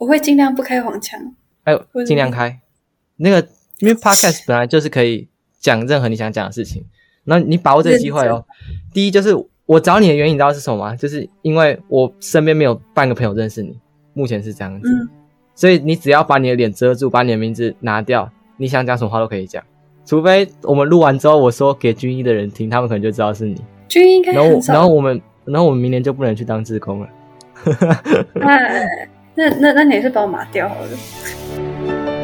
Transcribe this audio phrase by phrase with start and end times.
[0.00, 1.20] 我会尽量不开黄腔。
[1.64, 2.58] 哎呦，尽量开。
[3.16, 3.46] 那个，
[3.80, 6.82] 因为 podcast 本来就是可以讲任何你想讲的事情，
[7.24, 8.42] 那你把握这个机会哦。
[8.94, 9.36] 第一就是
[9.66, 10.96] 我找你的原因，你知道是什么吗？
[10.96, 13.78] 就是因为我身边没有半个朋友认识你，
[14.14, 14.88] 目前是这样子。
[14.88, 15.06] 嗯。
[15.54, 19.62] 所以你只要把你的脸遮住，把你的名字拿掉，你想讲什么话都可以讲。
[20.06, 23.62] 除非我们录完之后，我说给军医的人听，他们可能就知道是你。
[23.86, 27.08] 军医应该很然后，然后我们，然后我们明年就不能去当志工了。
[28.34, 28.56] 那
[29.34, 32.19] 那那那你是把我抹掉好了。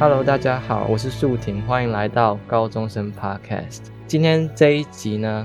[0.00, 3.80] Hello，大家好，我是素婷，欢迎来到高中生 Podcast。
[4.06, 5.44] 今天这一集呢，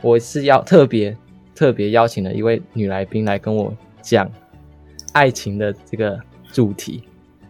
[0.00, 1.14] 我是要特别
[1.54, 3.70] 特别邀请了一位女来宾来跟我
[4.00, 4.26] 讲
[5.12, 6.18] 爱情的这个
[6.50, 7.02] 主题。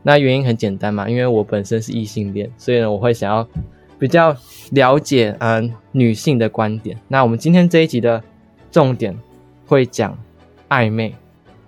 [0.03, 3.49] 那原因很简单嘛，因为我本身是异性恋，所以呢，我会想要
[3.97, 4.37] 比较
[4.73, 6.99] 了解嗯、女性的观点。
[7.07, 8.21] 那我们今天这一集的
[8.73, 9.17] 重点
[9.67, 10.19] 会讲
[10.69, 11.15] 暧昧，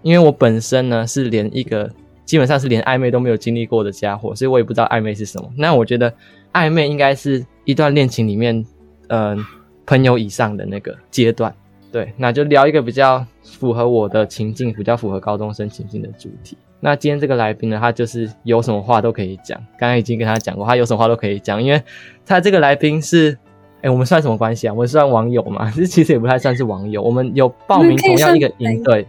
[0.03, 1.89] 因为我本身呢是连一个。
[2.33, 5.53] 基本上是连暧昧都没有经历过的家伙，所以我也不知道暧昧是什么。
[5.55, 6.11] 那我觉得
[6.55, 8.65] 暧昧应该是一段恋情里面，
[9.09, 9.45] 嗯、
[9.85, 11.55] 朋友以上的那个阶段。
[11.93, 16.57] 对，那就聊一个比较符合我的情境，比较符合高中生情境的主题。
[16.81, 19.59] 那今天这个来宾呢，他就是有什么话都可以讲。
[19.79, 21.83] 刚刚已经跟他讲过，他有什么话都可以讲，因为
[22.25, 23.37] 他这个来宾是，
[23.83, 24.73] 哎，我们算什么关系啊？
[24.73, 25.71] 我们算网友嘛？
[25.77, 29.07] 这其实也不太算是网友，我们有报名同样一个营队。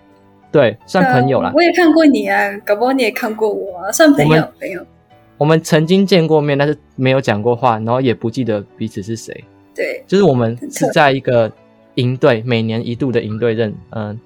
[0.54, 1.52] 对，算朋友啦。
[1.56, 4.48] 我也看过你啊，搞不好你也看过我啊，算朋友。
[4.59, 4.86] 朋友，
[5.40, 9.44] 我们曾经见过面，但是没有讲过话，然后也不记得彼此是谁。
[9.74, 11.52] 对，就是我们是在一个
[11.96, 14.18] 营队，每年一度的营队认，嗯、呃，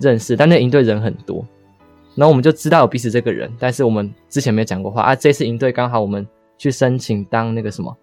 [0.00, 1.46] 认识，但那营队人很多，
[2.14, 5.14] 然后我们就知道有彼此这个人，但是我们之前没有讲过话啊。
[5.14, 6.26] 这次营队刚好我们
[6.56, 7.94] 去申请当那个什么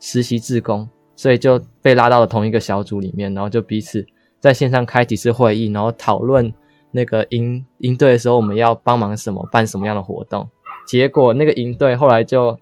[0.00, 4.04] 实习志工，所以就被拉到了同一个小组里面，然后就彼此
[4.40, 6.52] 在线上开几次会议，然后讨论。
[6.90, 10.48] 那个营营队的时候，我们要帮忙什么，办什么样的活动？
[10.86, 12.58] 结果那个营队后来就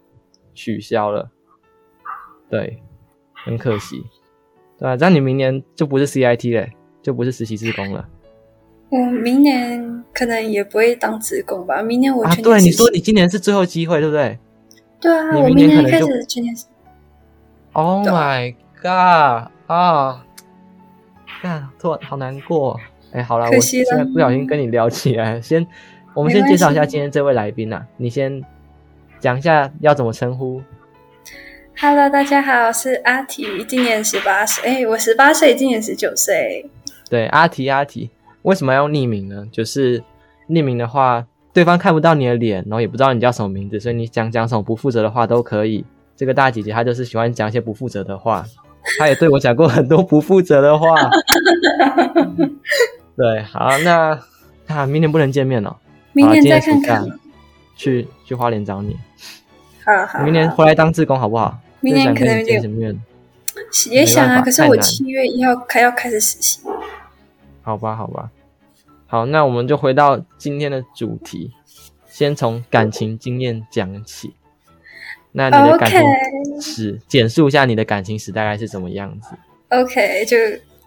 [0.53, 1.29] 取消了，
[2.49, 2.81] 对，
[3.45, 4.05] 很可惜，
[4.77, 4.95] 对吧？
[4.95, 6.67] 这样你明年就不是 CIT 了，
[7.01, 8.07] 就不是实习志工了。
[8.89, 11.81] 我明年可能也不会当职工吧？
[11.81, 14.37] 明年我全对你说，你今年是最后机会，对不对？
[14.99, 16.55] 对啊，我明年开始全年。
[17.73, 20.25] Oh my god 啊！
[21.41, 22.79] 干，突然好难过。
[23.11, 25.65] 哎，好了，我现在不小心跟你聊起来，先，
[26.13, 28.43] 我们先介绍一下今天这位来宾呐、啊，你先
[29.19, 30.61] 讲一下要怎么称呼。
[31.79, 34.63] Hello，大家好，我是阿提，今年十八岁。
[34.63, 36.69] 哎，我十八岁，今年十九岁。
[37.09, 38.11] 对，阿提，阿提，
[38.43, 39.47] 为什么要用匿名呢？
[39.51, 40.03] 就是
[40.47, 45.83] 匿名的话，对方看不到你的脸，然后也不知道你叫什么名字，所以你讲讲什么不负责的话都可以。
[46.15, 48.45] 这个大姐姐她就是喜欢讲一些不负责的话，
[48.99, 50.87] 她也对我讲过很多不负责的话。
[53.19, 54.17] 对，好，那
[54.67, 55.77] 啊，明年不能见面了，
[56.13, 57.19] 明年再看看，
[57.75, 58.97] 去去花莲找你。
[59.83, 61.59] 好好，明年回来当志工好不好？
[61.81, 62.97] 明年可能见什么面？
[63.91, 66.61] 也想啊，可是我七月一号开要开始实习。
[67.61, 68.31] 好吧，好吧，
[69.05, 71.51] 好，那我们就回到今天的主题，
[72.07, 74.33] 先从感情经验讲起。
[75.33, 76.01] 那你的感情
[76.61, 79.31] 史简述一下你的感情史大概是什么样子
[79.67, 80.37] ？OK，就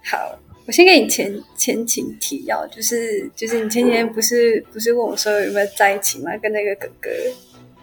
[0.02, 0.38] 好。
[0.64, 6.30] 我先给你前前情提要，就是就是你前几天不是不是问我说有没有在一起吗？
[6.40, 7.10] 跟那个哥哥，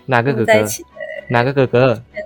[0.05, 0.85] 哪个哥哥在一起？
[1.29, 1.93] 哪个哥哥？
[2.13, 2.23] 哎、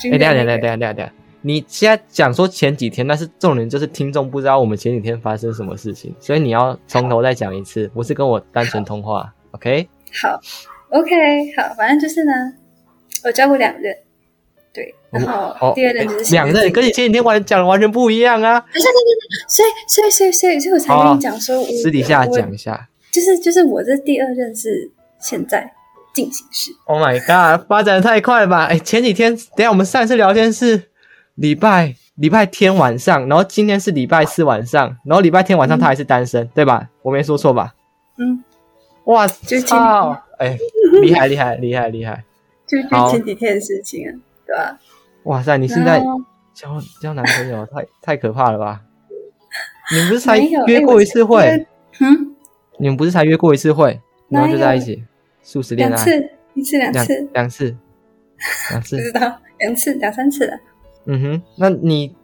[0.00, 9.88] 那个，等下等下等下等下等下，你现在讲说前几天，但是重点就是听众不知道我们前几天发生什么事情，所以你要从头再讲一次，不是跟我单纯通话，OK？
[10.22, 10.40] 好
[10.90, 11.10] ，OK，
[11.56, 12.32] 好，反正就是呢，
[13.24, 13.96] 我交过两任。
[14.72, 18.58] 对，然后第二任就是两任，跟你前几天完讲的完全不一样啊！
[18.72, 24.90] 等一下，等等，所以，所以，所以，所以，所以我才跟你讲说，私底下讲一下，就是，就是我这第二任是
[25.20, 25.70] 现在
[26.14, 26.70] 进行式。
[26.86, 28.64] Oh my god，发展的太快了吧！
[28.64, 30.84] 哎，前几天，等下我们上一次聊天是
[31.34, 36.88] 礼拜礼拜天晚上，然后今天是礼拜四晚上，然后礼拜天晚上他还是单身，对吧？
[37.02, 37.74] 我没说错吧？
[38.16, 38.42] 嗯，
[39.04, 40.16] 哇，就操！
[40.38, 40.56] 哎，
[41.02, 42.24] 厉害，厉害，厉害，厉害！
[42.66, 44.10] 就就前几天的事情啊。
[44.46, 44.78] 对吧？
[45.24, 45.56] 哇塞！
[45.56, 46.02] 你现在
[46.52, 48.82] 交交男朋友 太太可怕了吧？
[49.92, 51.42] 你们不是才约过一次会？
[51.42, 51.66] 欸、
[52.00, 52.34] 嗯，
[52.78, 55.04] 你们不是才约过一次会，然后就在一起，
[55.42, 55.94] 速食恋爱？
[55.94, 57.76] 两次，一次两次，两次，
[58.70, 60.58] 两次，不知道两次两三次了。
[61.04, 62.14] 嗯哼，那你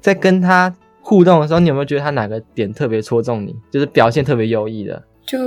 [0.00, 5.02] 在跟他互动的时候，你有没有觉得他哪个点特别戳中你，就是表现特别优异的？
[5.26, 5.38] 就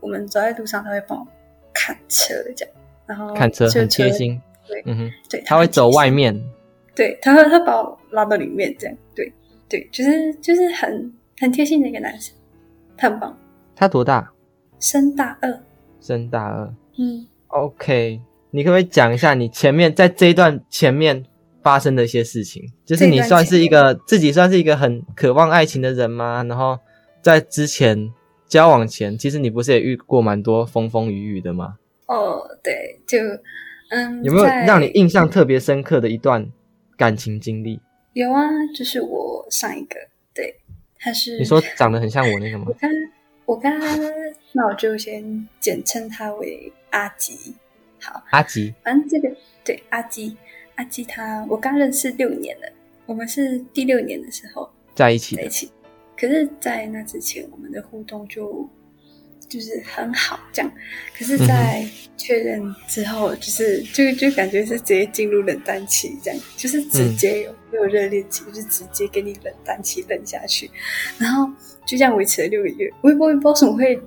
[0.00, 1.26] 我们走在路上，他会帮我
[1.74, 2.74] 看车这样，
[3.06, 4.40] 然后看车很贴心。
[4.70, 6.40] 对，嗯哼，对，他会走外面。
[6.94, 8.96] 对，他会他把我拉到里面这样。
[9.14, 9.32] 对，
[9.68, 12.34] 对，就是就是很很贴心的一个男生，
[12.96, 13.38] 他很棒。
[13.74, 14.30] 他多大？
[14.78, 15.60] 升大二。
[16.00, 16.72] 升大二。
[16.98, 17.26] 嗯。
[17.48, 18.20] OK，
[18.50, 21.24] 你可不可以讲一下你前面在这一段前面
[21.62, 22.62] 发生的一些事情？
[22.84, 26.44] 就是你算是一个自己算是一个很渴望爱情的人吗？
[26.48, 26.78] 然后
[27.22, 28.12] 在之前
[28.46, 31.76] 交往前，其实你不是也遇过蛮多风风雨雨的吗？
[32.06, 33.18] 哦，对，就
[33.90, 36.44] 嗯，有没有让你印象特别深刻的一段
[36.96, 37.80] 感情经历？
[38.14, 39.96] 有啊，就是我上一个，
[40.34, 40.52] 对，
[40.98, 42.66] 他是你说长得很像我那个吗？
[43.46, 43.96] 我跟我他，
[44.52, 47.54] 那我就先简称他为阿吉。
[48.00, 49.30] 好，阿吉，反正这个
[49.64, 50.36] 对阿吉，
[50.76, 52.72] 阿吉他我刚认识六年了，
[53.06, 55.70] 我们是第六年的时候在一起在一起。
[56.16, 58.68] 可是，在那之前，我们的互动就
[59.50, 60.72] 就是很好，这样。
[61.18, 61.84] 可是，在
[62.16, 70.70] 确认之后，就是就就感觉是直接进入冷淡期，这样，就是直接有没有热恋期，就直接给你冷淡期冷下去，
[71.18, 71.46] 然后
[71.84, 72.88] 就这样维持了六个月。
[73.02, 74.00] 我也不知道为什么会，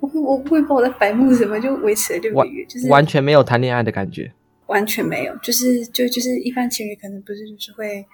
[0.00, 4.32] 我我我会不知道我在白目什么，就维持了六个月，就是完全没有谈恋爱的感觉，
[4.66, 8.04] 完全没有，就是就就是一般情侣可能不是就是会。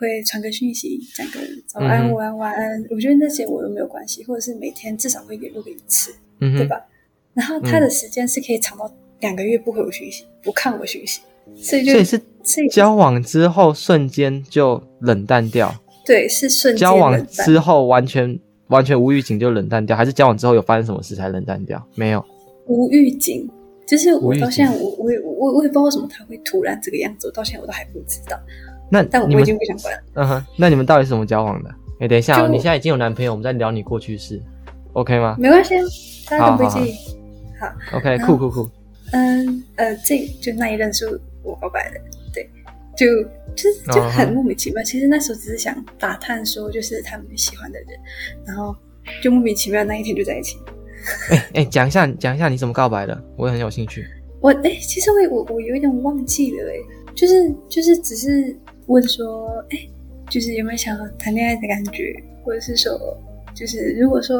[0.00, 2.82] 会传个讯息，讲个早安、午安、晚安。
[2.88, 6.80] 我觉得那些我都没有关系，或者是每天至少会联络个一次，嗯、对吧？
[7.34, 11.20] 然后他的时间是可以长到两个月不回我讯息，不看我讯息，
[11.54, 12.04] 所以就所以
[12.42, 15.70] 是交往之后瞬间就冷淡掉。
[16.06, 21.86] 对，是瞬间交往之后完全完全无预警就冷淡掉，还是交往之后有发生什么事才冷淡掉？
[21.94, 22.24] 没有，
[22.66, 23.46] 无预警，
[23.86, 28.40] 就是我到现在我我我我也不知道为什么他会突然这个样子，我到现在我都还不知道。
[28.90, 30.02] 那但我已经不想管。
[30.14, 31.70] 嗯哼，那你们到底是怎么交往的？
[32.00, 34.40] 哎、欸，等一下、哦，你现在已经有男朋友，我们在聊你过去式
[34.94, 35.36] ，OK 吗？
[35.38, 35.84] 没关系啊，
[36.30, 36.94] 大家都不介意。
[37.60, 38.70] 好，，OK，酷酷酷。
[39.12, 41.06] 嗯呃，这就那一任是
[41.42, 42.00] 我告白的，
[42.32, 42.48] 对，
[42.96, 43.06] 就
[43.54, 44.80] 就是就很莫名其妙。
[44.80, 44.88] Uh -huh.
[44.88, 47.88] 其实那时候只是想打探说，就是他们喜欢的人，
[48.46, 48.74] 然后
[49.22, 50.56] 就莫名其妙那一天就在一起。
[51.28, 54.06] 哎哎、欸，讲、欸、一下，讲一下你怎么告白的，我也很有兴趣。
[54.40, 58.58] 我哎、欸，其实我我我有一点忘记了、欸，哎，就是就是只是。
[58.90, 59.78] 问说，哎，
[60.28, 62.12] 就是有没有想要谈恋爱的感觉，
[62.44, 62.92] 或者是说，
[63.54, 64.36] 就是如果说，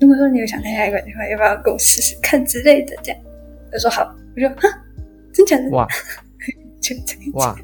[0.00, 2.96] 如果说你有想谈恋爱的话，要不要跟我试试看之类的？
[3.02, 3.20] 这样，
[3.70, 4.68] 他说好，我说哈，
[5.32, 5.68] 真假的？
[5.70, 5.86] 哇，
[6.80, 7.56] 就这样哇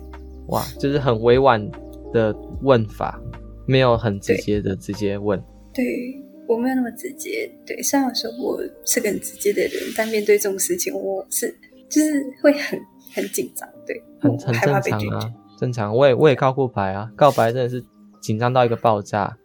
[0.48, 1.66] 哇，就是很委婉
[2.12, 3.18] 的问法，
[3.66, 5.42] 没有很直接的直接问。
[5.72, 7.50] 对，对我没有那么直接。
[7.64, 11.52] 对，虽然说我是个很直接的人，但面对这种事情，我是
[11.88, 12.78] 就是会很
[13.14, 15.32] 很紧张，对，很很正常啊。
[15.58, 17.84] 正常，我也我也告过白啊，告白真的是
[18.20, 19.36] 紧张到一个爆炸。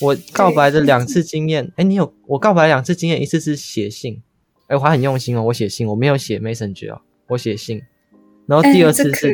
[0.00, 4.22] 我告白的两次经验，哎，你有我告白两次经验，一次是写信，
[4.68, 7.80] 哎，我还很用心哦，我写信，我没有写 Messenger 哦，我写信。
[8.46, 9.32] 然后第二次是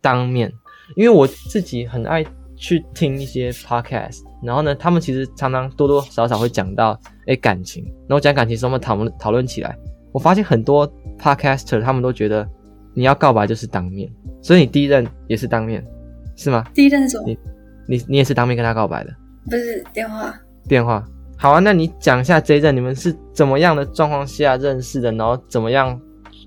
[0.00, 0.52] 当面，
[0.96, 2.24] 因为我自己很爱
[2.56, 9.78] 去听一些 podcast，然后呢，他们其实常常多多少少会讲到哎感情，然后讲感情时候，我们讨论讨论起来，
[10.12, 12.48] 我发现很多 podcaster 他们都觉得。
[12.94, 15.84] 你要告白就是当面，所以你第一任也是当面，
[16.36, 16.64] 是吗？
[16.74, 17.24] 第一任是什么？
[17.26, 17.38] 你
[17.86, 19.14] 你你也是当面跟他告白的？
[19.44, 20.34] 不是电话。
[20.68, 21.04] 电话。
[21.36, 26.00] 好啊，那你讲一下这一任你们是怎么样的状况下认识的，然后怎么样，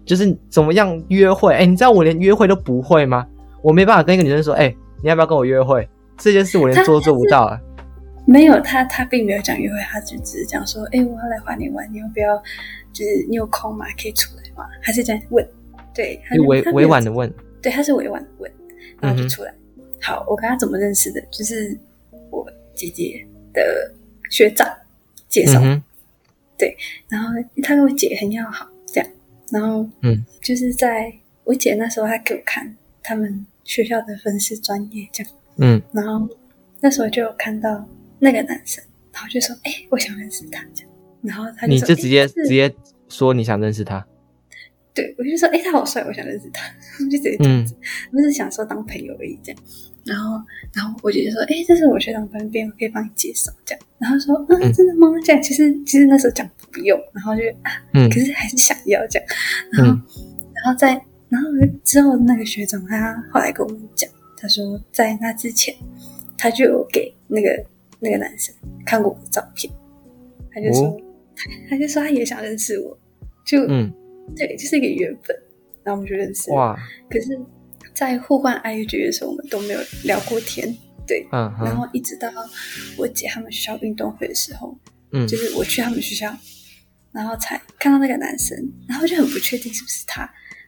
[0.05, 1.53] 就是怎么样约会？
[1.53, 3.25] 哎、欸，你知道我连约会都不会吗？
[3.63, 5.88] 我没办法跟一个女生说，哎、欸，你要不要跟我约会？
[6.17, 7.60] 这件事我连做都做不到啊。
[8.25, 12.36] 没有，他他并没有讲约会，他就只是讲说，哎、欸，我要来花莲玩，你要不要？
[12.93, 13.86] 就是你有空吗？
[14.01, 14.69] 可以出来吗？
[14.81, 15.48] 还是这样问？
[15.95, 18.51] 对，他委委婉的问，对，他是委婉的问，
[19.00, 19.53] 然后就出来。
[19.77, 21.22] 嗯、好，我跟他怎么认识的？
[21.30, 21.77] 就是
[22.30, 23.94] 我姐姐的
[24.30, 24.68] 学长
[25.30, 25.82] 介绍、嗯，
[26.58, 26.75] 对，
[27.08, 27.30] 然后
[27.62, 29.10] 他跟我姐很要好，这样，
[29.51, 31.13] 然后嗯，就是在
[31.44, 36.27] 我姐那时候，她给我看他们学校的分析专业，这样，嗯，然后
[36.80, 37.88] 那时候就有看到
[38.20, 40.91] 那个男生，然后就说，哎，我想认识他，这样，
[41.22, 42.74] 然后他就，你就直接直接
[43.08, 44.06] 说你想认识他。
[44.93, 46.63] 对，我就说，哎、欸，他好帅，我想认识他，
[47.00, 47.74] 我 就直接这样子，
[48.12, 49.62] 我、嗯、是想说当朋友而已这样。
[50.03, 50.41] 然后，
[50.74, 53.86] 然后我姐姐说，哎、欸，这是我学长旁边，我可以帮你介绍这样。
[54.00, 55.07] 然后说，啊，真的吗？
[55.24, 59.27] 这样，其实其实那时候讲不用，然后就啊、嗯，可是还是想要这样。
[59.71, 60.01] 然后，嗯、
[60.55, 61.48] 然后在然后
[61.83, 65.74] 之后那个学长他后来跟我们讲，他说在那之前，
[66.38, 67.63] 他就有给那个
[68.00, 68.53] 那个男生
[68.86, 69.71] 看过我的照片，
[70.51, 71.00] 他就说，
[71.69, 72.98] 他就说他也想认识我，
[73.45, 73.93] 就嗯。
[74.35, 75.35] 对，就是一个缘分，
[75.83, 76.51] 然后我们就认识。
[76.51, 76.77] 哇！
[77.09, 77.39] 可是
[77.93, 80.75] 在互换 IG 的时候，我们都没有聊过天，
[81.05, 82.29] 对，嗯，然后一直到
[82.97, 84.77] 我姐他们学校运动会的时候，
[85.11, 86.35] 嗯，就是我去他们学校，
[87.11, 90.21] 然后才看到那个男生，然后就很不确定是不是他，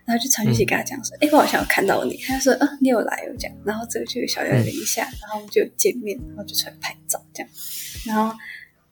[0.05, 7.49] 然后就传讯息跟他讲说，哎、嗯，我好像有看到你，他就说，嗯，你有来哦，这样，然后这个就小聊了一下，嗯、然后我们就见面，然后就出来拍照，这样，
[8.05, 8.35] 然后。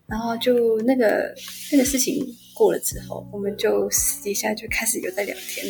[0.08, 1.34] 然后就那个
[1.72, 2.22] 那个事情
[2.54, 5.66] 过了之后，我们就私底下就开始有在聊天，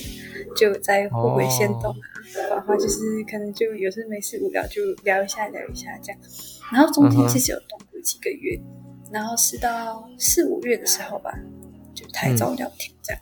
[0.56, 6.22] 就在互回限动啊，然后就是可能就有时没事无聊就聊一下聊一下这样。
[6.72, 8.60] 然后中间其实有断过几个月，
[9.12, 11.34] 然后是到四五月的时候吧，
[11.94, 13.22] 就台中聊天这样，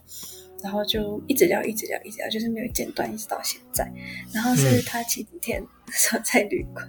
[0.64, 3.92] 然后就一直聊一直聊一直聊，就是没有间断，一直到现在。
[4.34, 6.88] 然后是他前几天 说在旅馆，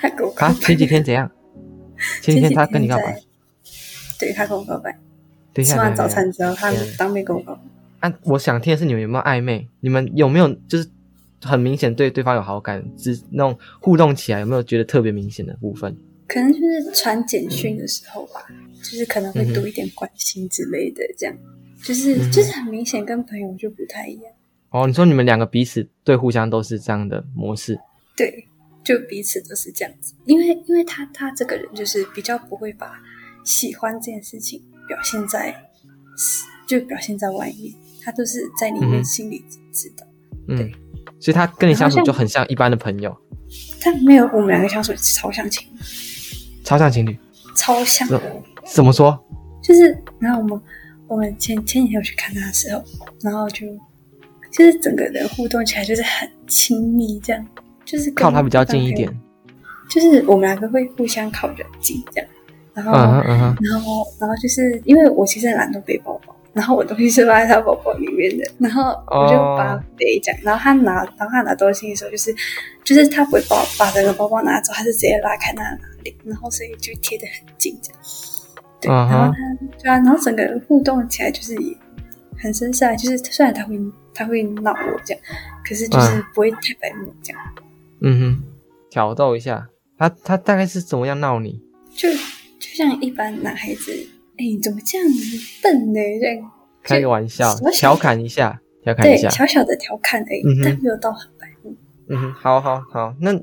[0.00, 1.30] 他给我啊，前几天怎样？
[2.20, 3.20] 前几天他跟你告白，
[4.18, 4.98] 对，他跟我告白。
[5.54, 8.08] 吃完早餐之后，他当面跟我告白。
[8.08, 9.68] 啊，我想听的是你们有没有暧昧？
[9.80, 10.88] 你们有没有就是
[11.42, 12.84] 很明显对对方有好感？
[12.96, 15.96] 只那种互动起来有没有觉得特别明显的部分？
[16.26, 18.46] 可能就是传简讯的时候吧，
[18.78, 21.36] 就是可能会多一点关心之类的，这样
[21.82, 24.32] 就是就是很明显跟朋友就不太一样。
[24.70, 27.78] 哦，你说你们两个彼此对互相都是这样的模式？
[28.16, 28.46] 对。
[28.84, 33.00] 就彼此都是这样子，因为因为他他这个人就是比较不会把
[33.44, 35.54] 喜欢这件事情表现在，
[36.66, 40.06] 就表现在外面，他都是在里面心里知道。
[40.48, 40.72] 嗯，对，
[41.20, 43.16] 所以他跟你相处就很像一般的朋友。
[43.80, 45.78] 他没有，我们两个相处超像情侣，
[46.64, 47.18] 超像情侣，
[47.56, 48.08] 超像。
[48.64, 49.18] 怎么说？
[49.62, 50.60] 就是然后我们
[51.08, 52.82] 我们前前几天我去看他的时候，
[53.20, 53.66] 然后就
[54.50, 57.46] 就是整个人互动起来就是很亲密这样。
[57.84, 59.12] 就是靠他比较近一点，
[59.90, 62.30] 就是我们两个会互相靠比较近这样，
[62.74, 63.70] 然后，uh huh, uh huh.
[63.70, 70.46] 然后，然后就是因为我其实很懒得背包包，然后我东西是放在他包包里面的，然后我就把他背这样，oh.
[70.48, 72.34] 然后他拿，然后他拿东西的时候，就是，
[72.82, 78.00] 就是他不会把把整个包包拿走，他是直接拉开那哪里，然后所以就贴得很近这样，
[78.80, 79.10] 对，uh huh.
[79.10, 81.76] 然后他，对啊，然后整个互动起来就是也
[82.38, 83.78] 很深塞，就是虽然他会
[84.14, 85.22] 他会闹我这样，
[85.68, 87.42] 可是就是不会太白目这样。
[87.42, 87.62] Uh.
[88.04, 88.42] 嗯哼，
[88.90, 91.60] 挑逗一下他，他大概是怎么样闹你？
[91.94, 92.08] 就
[92.72, 93.92] 就像一般男孩子，
[94.38, 96.00] 哎、怎么这样子笨呢？
[96.18, 96.50] 这样
[96.82, 101.76] 开个玩笑，调侃一下，调侃一下，小小的调侃而已，嗯、但没有到很白目。
[102.08, 103.38] 嗯哼，好好好，那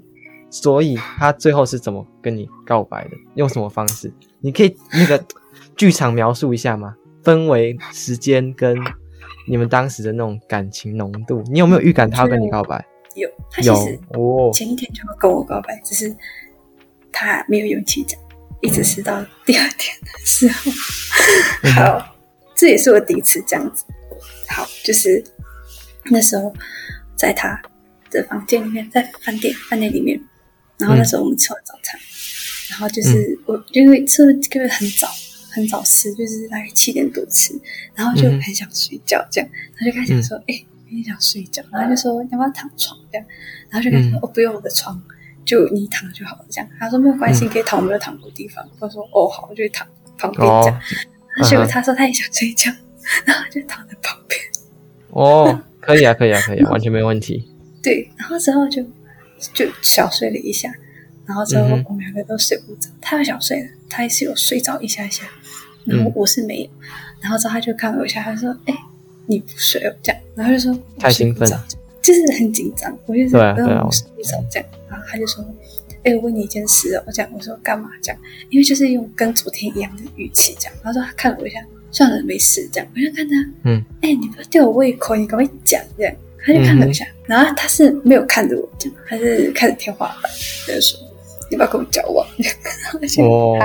[0.49, 3.11] 所以他最后是怎么跟你告白的？
[3.35, 4.11] 用什么方式？
[4.39, 5.23] 你可以那个
[5.77, 6.95] 剧场描述一下吗？
[7.23, 8.75] 氛围、时间跟
[9.47, 12.83] 你们当时的那种感情浓度，你有没有预感他要跟你告白？
[13.13, 13.99] 有，他其实
[14.53, 16.15] 前一天就要跟我告白，哦、只是
[17.11, 18.19] 他没有勇气讲，
[18.61, 20.71] 一直是到第二天的时候。
[21.63, 22.15] 嗯、好，
[22.55, 23.85] 这也是我第一次这样子。
[24.47, 25.23] 好，就是
[26.05, 26.53] 那时候
[27.15, 27.61] 在他
[28.09, 30.19] 的房间里面，在饭店饭店里面，
[30.77, 32.03] 然后那时候我们吃完早餐，嗯、
[32.71, 35.07] 然后就是我因为吃因为很早
[35.51, 37.53] 很早吃，就是大概七点多吃，
[37.95, 40.53] 然后就很想睡觉，这样，他就开始说，哎、嗯。
[40.53, 43.27] 欸你想睡觉，然后就说要不要躺床这样，
[43.69, 44.99] 然后就开始说、嗯、哦不用我的床，
[45.49, 46.69] 就你躺就好了这样。
[46.79, 48.63] 他说没有关系，可以躺我没有躺过的地方。
[48.79, 50.81] 他说哦好，我就躺旁边这样。
[51.49, 52.71] 结果、哦、他说他也想睡觉，
[53.25, 54.39] 然后就躺在旁边。
[55.09, 57.49] 哦，可以啊，可以啊，可以啊，完全没问题。
[57.81, 58.83] 对，然后之后就
[59.53, 60.71] 就小睡了一下，
[61.25, 62.89] 然后之后我们两个都睡不着。
[62.89, 65.23] 嗯、他要小睡了，他也是有睡着一下下，
[65.85, 66.65] 然后我是没有。
[66.67, 66.87] 嗯、
[67.21, 68.75] 然后之后他就看了我一下，他说哎。
[69.31, 71.47] 你不睡哦，这样，然后就说太兴奋，
[72.09, 72.97] 就是很紧张。
[73.05, 75.45] 我就说不要睡着这样，然后他就说，
[76.03, 78.19] 哎，我问你一件事哦，这样，我说干嘛这样？
[78.49, 80.73] 因为就是用跟昨天一样的语气这样。
[80.81, 81.59] 他说他看了我一下，
[81.91, 82.87] 算了，没事这样。
[82.95, 83.35] 我就看他，
[83.65, 86.13] 嗯，哎，你不要吊我胃口，你赶快讲这样。
[86.43, 90.31] 他就看了一下，然后他是没有看着我，这样，他是看着天花板，
[90.65, 90.99] 就说
[91.51, 92.25] 你不要跟我交往。
[93.29, 93.59] 哦，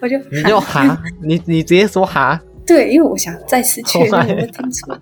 [0.00, 2.40] 我就你就哈，你你直接说哈。
[2.64, 4.96] 对，因为我想再次确认 有没有听错，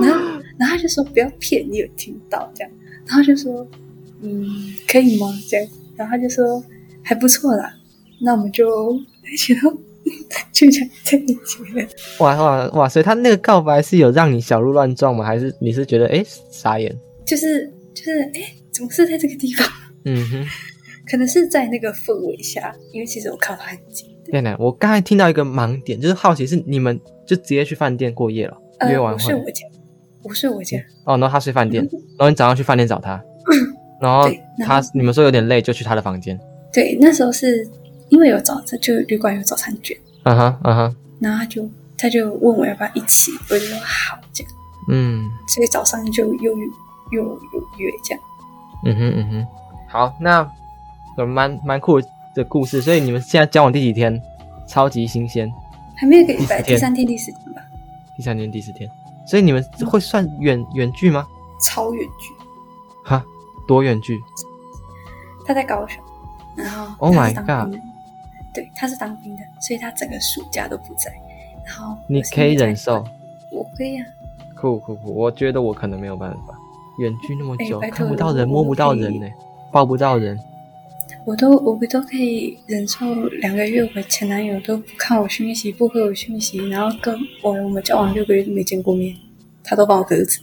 [0.00, 2.72] 然后，然后他就说不要骗你有听到这样，
[3.06, 3.66] 然后就说
[4.22, 5.26] 嗯，可以吗？
[5.48, 6.62] 这样，然后他就说
[7.02, 7.72] 还不错啦，
[8.20, 8.94] 那我们就
[9.32, 9.60] 一起就
[10.52, 11.86] 就 这样在一起了。
[12.20, 12.88] 哇哇哇！
[12.88, 15.24] 所以他那个告白是有让你小鹿乱撞吗？
[15.24, 16.96] 还是你是觉得哎傻眼？
[17.26, 19.68] 就是就是哎，怎么是在这个地方？
[20.06, 20.46] 嗯哼，
[21.10, 24.08] 可能是在那个氛围下，因为其实我靠得很近。
[24.30, 29.24] 对呢，我刚才听到一个盲点，就是好奇是你们就直接去饭店过夜了，呃、约完会。
[29.24, 29.66] 我睡我家，
[30.28, 30.78] 我睡我家。
[31.04, 31.82] 哦，然后他睡饭店，
[32.18, 33.22] 然后你早上去饭店找他，
[34.00, 34.28] 然后
[34.64, 36.38] 他你们说有点累，就去他的房间。
[36.72, 37.68] 对，那时候是
[38.08, 39.96] 因为有早餐，就旅馆有早餐券。
[40.24, 40.96] 嗯哼，嗯哼。
[41.20, 44.52] 然后他就他就问我要不要一起，我就说好这样。
[44.90, 45.24] 嗯。
[45.48, 46.58] 所以早上就又又
[47.12, 47.40] 有
[47.78, 48.24] 约这样。
[48.84, 49.46] 嗯哼嗯哼，
[49.88, 50.46] 好，那
[51.24, 52.00] 蛮蛮酷
[52.34, 52.80] 的故事。
[52.82, 54.20] 所以你们现在交往第几天？
[54.68, 55.48] 超级新鲜，
[55.94, 57.62] 还没有一个礼拜，第三天第四天吧。
[58.16, 58.90] 第三天第四天，
[59.26, 61.26] 所以你们会算远远距吗？
[61.60, 62.34] 超远距。
[63.04, 63.24] 哈？
[63.66, 64.22] 多远距？
[65.44, 66.02] 他在高雄，
[66.54, 67.74] 然后 Oh my god，
[68.54, 71.12] 对，他是当兵的，所以他整个暑假都不在。
[71.64, 73.04] 然后你可以忍受，
[73.50, 74.06] 我可以啊。
[74.54, 76.58] 酷酷酷，我觉得我可能没有办法，
[76.98, 79.28] 远距那么久，看不到人，摸不到人呢，
[79.70, 80.38] 抱不到人。
[81.26, 83.04] 我都我都可以忍受
[83.40, 89.12] 两个月，我前男友都不看我讯息，不回我讯息，然后跟我我们交往六个月都没见过面，
[89.64, 90.38] 他都帮我鸽子。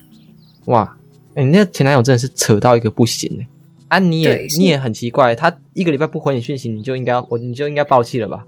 [0.66, 0.98] 哇，
[1.36, 3.48] 哎，你那前男友真的是扯到一个不行哎。
[3.88, 8.46] 啊，你也你也很奇怪，他一个礼拜不回你讯息，你就应该我你就应该爆气了吧？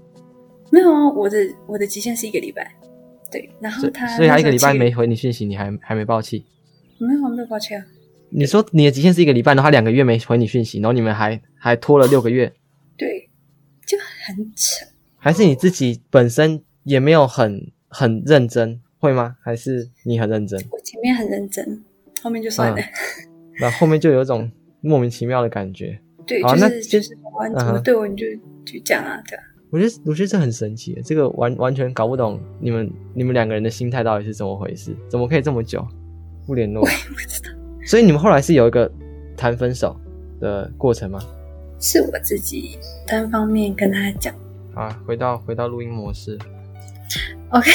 [0.70, 2.70] 没有啊，我的我的极限是一个礼拜。
[3.32, 6.44] 对，然后他所以他一个礼拜没回你讯息，你还还没爆气？
[6.98, 7.82] 没有没有爆气啊。
[8.30, 12.52] 你说你的极限是一个礼拜，然后他两个月没回你讯息，然后你们还还拖了六个月？
[12.96, 13.30] 对，
[13.86, 14.86] 就很扯。
[15.16, 19.36] 还是你自己本身也没有很很认真，会吗？
[19.42, 20.58] 还是你很认真？
[20.70, 21.84] 我前面很认真，
[22.22, 22.78] 后面就算了。
[23.60, 24.50] 那、嗯、后面就有一种。
[24.82, 28.24] 莫名其妙的感觉，对，就是那就是完怎么对我，你就
[28.64, 29.42] 就这样啊，对啊。
[29.70, 35.84] 我觉得我觉得这很神奇，这个完完全搞不懂你们你们两个人的心态到底是怎么回事，怎么可以这么久
[36.46, 36.84] 不联络？
[36.84, 37.65] 我也不知道。
[37.86, 38.90] 所以你们后来是有一个
[39.36, 39.96] 谈分手
[40.40, 41.18] 的过程吗？
[41.80, 44.34] 是我自己单方面跟他讲。
[44.74, 46.38] 啊，回到回到录音模式。
[47.50, 47.70] OK，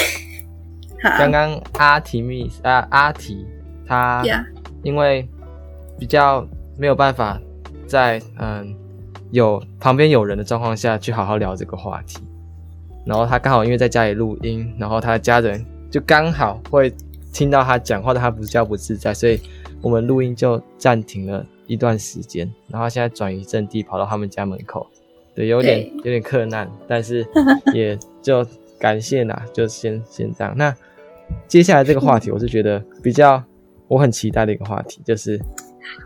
[1.02, 1.18] 好。
[1.18, 3.46] 刚刚阿提密啊阿提
[3.86, 4.24] 他
[4.84, 5.28] 因为
[5.98, 6.48] 比较。
[6.78, 7.40] 没有办法
[7.86, 8.74] 在嗯
[9.30, 12.18] 有旁边有人的状况下去好好聊这个话题，
[13.06, 16.92] 然后他刚好因为在家里录音，然后他的家人就刚好会
[17.32, 19.40] 听到他讲话，但他不是叫不自在，所以
[19.82, 24.88] 我们录音就暂停了一段时间，然后现在转移阵地跑到他们家门口，
[25.36, 27.26] 对，有点有点困难，但是
[27.74, 28.46] 也就
[28.80, 30.54] 感谢啦，就先先这样。
[30.58, 30.76] 那
[31.48, 33.44] 接下来这个话题，我是觉得比较
[33.88, 35.40] 我很期待的一个话题，就是。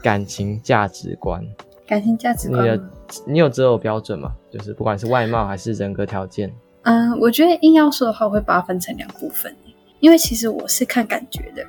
[0.01, 1.45] 感情价值观，
[1.85, 2.89] 感情价值观，你的
[3.27, 4.33] 你有择偶标准吗？
[4.49, 6.51] 就是不管是外貌还是人格条件。
[6.83, 9.53] 嗯，我觉得硬要说的话，我会把它分成两部分。
[9.99, 11.63] 因为其实我是看感觉的，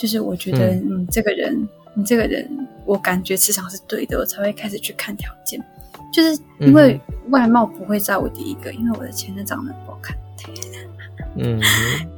[0.00, 2.48] 就是我觉得你这个人，嗯、你这个人，
[2.86, 5.62] 我感觉磁场是对的，我才会开始去看条件。
[6.10, 10.16] 就是因为外貌不会在我第一个，因为我的前任长得不好看。
[11.36, 11.60] 嗯，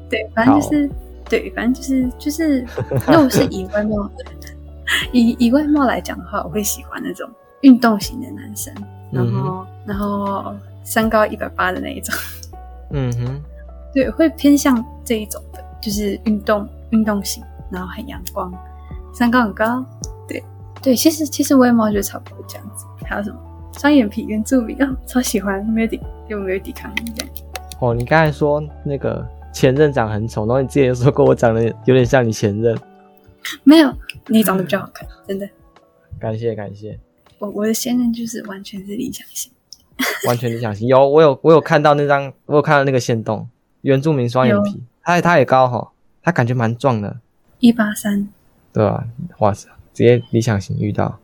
[0.08, 0.88] 对，反正就是
[1.28, 2.60] 对，反正就是就是，
[3.08, 4.24] 如果是以外貌的。
[5.10, 7.28] 以以外貌来讲的话，我会喜欢那种
[7.62, 8.72] 运动型的男生，
[9.10, 12.14] 然后、嗯、然后身高一百八的那一种，
[12.90, 13.42] 嗯哼，
[13.94, 17.42] 对，会偏向这一种的，就是运动运动型，
[17.72, 18.52] 然后很阳光，
[19.14, 19.84] 身高很高，
[20.28, 20.42] 对
[20.82, 22.84] 对，其实其实外貌就差不多这样子。
[23.04, 23.36] 还有什么
[23.78, 27.34] 双眼皮、原住民啊、哦，超喜欢，没有抵又没有抵抗力这样。
[27.80, 32.78] 哦，你刚才说那个前任长很丑，然后你之前说过我长得有点像你前任。
[33.64, 33.92] 没有，
[34.28, 35.48] 你长得比较好看，真的。
[36.20, 36.98] 感谢感谢。
[37.38, 39.50] 我我的现任就是完全是理想型，
[40.28, 40.86] 完全理想型。
[40.86, 43.48] 有我有我有看到那张，我有看到那个线动，
[43.80, 45.90] 原住民双眼皮，他他也高哈，
[46.22, 47.16] 他感觉蛮壮的，
[47.62, 48.28] 一八三。
[48.72, 49.04] 对啊，
[49.38, 51.18] 哇塞，直接理想型遇到。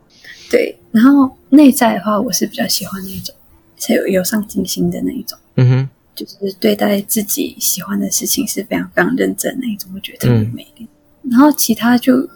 [0.49, 3.35] 对，然后内在的话，我是比较喜欢那种，
[3.77, 5.37] 是有有上进心的那一种。
[5.57, 10.85] 嗯哼，就是对待自己喜欢的事情是非常非常认真的那一种，我觉得特别美丽。
[10.85, 10.89] 嗯
[11.31, 12.27] 然后其他就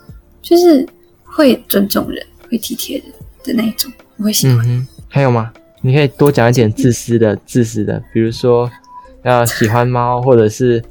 [0.42, 0.86] 就是
[1.24, 3.06] 会尊重人、会体贴人
[3.42, 4.58] 的那一种，我会喜欢。
[4.68, 4.86] 嗯。
[5.08, 5.50] 还有吗？
[5.80, 8.70] 你可以多讲一点自私的、自私的，比如说
[9.24, 10.82] 要喜欢猫，或者是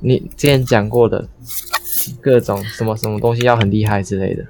[0.00, 1.28] 你之前讲过的
[2.20, 4.44] 各种什么什么东西要很厉害之类的。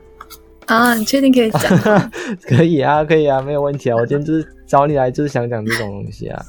[0.66, 2.10] 啊，你确定可以讲？
[2.46, 3.96] 可以啊，可以啊，没有问题啊。
[3.96, 6.44] 我今天就是找你来，就是想讲这种东西啊。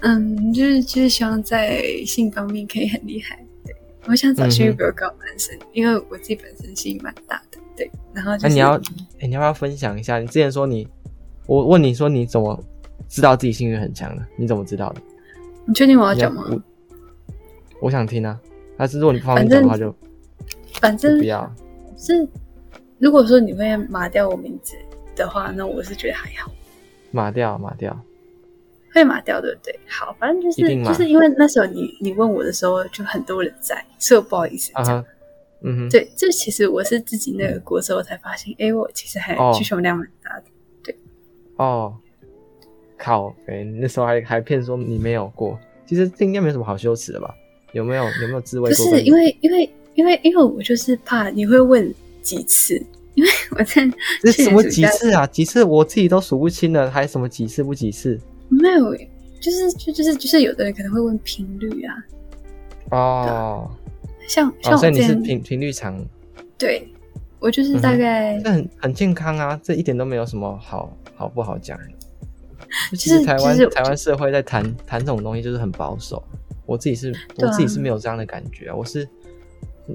[0.00, 3.38] 嗯，就是就是希望在性方面可以很厉害。
[4.06, 7.90] 我想找性欲比较高的男生，嗯、因为我自己本身性欲蛮大的，对。
[8.14, 8.80] 然后，那、就是啊、你要，哎、
[9.20, 10.18] 欸，你要不要分享一下？
[10.18, 10.88] 你之前说你，
[11.46, 12.58] 我问你说你怎么
[13.06, 14.22] 知道自己性欲很强的？
[14.38, 15.02] 你怎么知道的？
[15.66, 16.44] 你确定我要讲吗？
[17.82, 18.40] 我想听啊。
[18.80, 19.96] 但是如果你不方便讲的话就，就
[20.80, 21.54] 反正不要。
[21.98, 22.26] 是，
[22.98, 24.74] 如果说你会抹掉我名字
[25.14, 26.50] 的话，那我是觉得还好。
[27.10, 27.94] 抹掉，抹掉。
[28.94, 29.78] 会抹掉对不对？
[29.86, 34.82] 好，反正就是就是因为那时候你你问我的时候，就很多人在，所以我不好意思讲。
[34.84, 35.04] Uh huh.
[35.62, 40.44] 嗯哼，对，这其实我是自己那个过之后才发现，哎、嗯，我其实还需求量蛮大的。
[40.82, 40.96] 对，
[41.56, 41.94] 哦，
[42.96, 47.34] 靠，哎，那时候还还骗说你没有过，其实这应该没什么好羞耻的吧？
[47.72, 48.70] 有没有有没有自慰？
[48.70, 52.74] 不是因为因为因为因为我就是怕你会问几次，
[53.14, 53.90] 因为我在
[54.22, 55.26] 这什么几次啊？
[55.26, 58.18] 几次我自己都数不清了，还什么几次不几次？
[58.48, 58.94] 没有，
[59.40, 61.94] 就是就就是就是有的人可能会问频率啊。
[62.90, 63.70] 哦，
[64.26, 66.04] 像像所以你是频频率长？
[66.58, 66.86] 对，
[67.38, 68.40] 我就是大概。
[68.42, 71.84] 这、嗯、很很健康啊，这一点都没有什么好好不好讲的。
[72.96, 76.22] 其实台湾、就是、台湾社会在谈谈这种东西就是很保守。
[76.70, 79.08] 我自己是，我自己是没有这样的感觉我是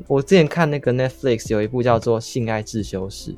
[0.07, 3.31] 我之前看那个 Netflix 有一部叫做《性爱自修室》，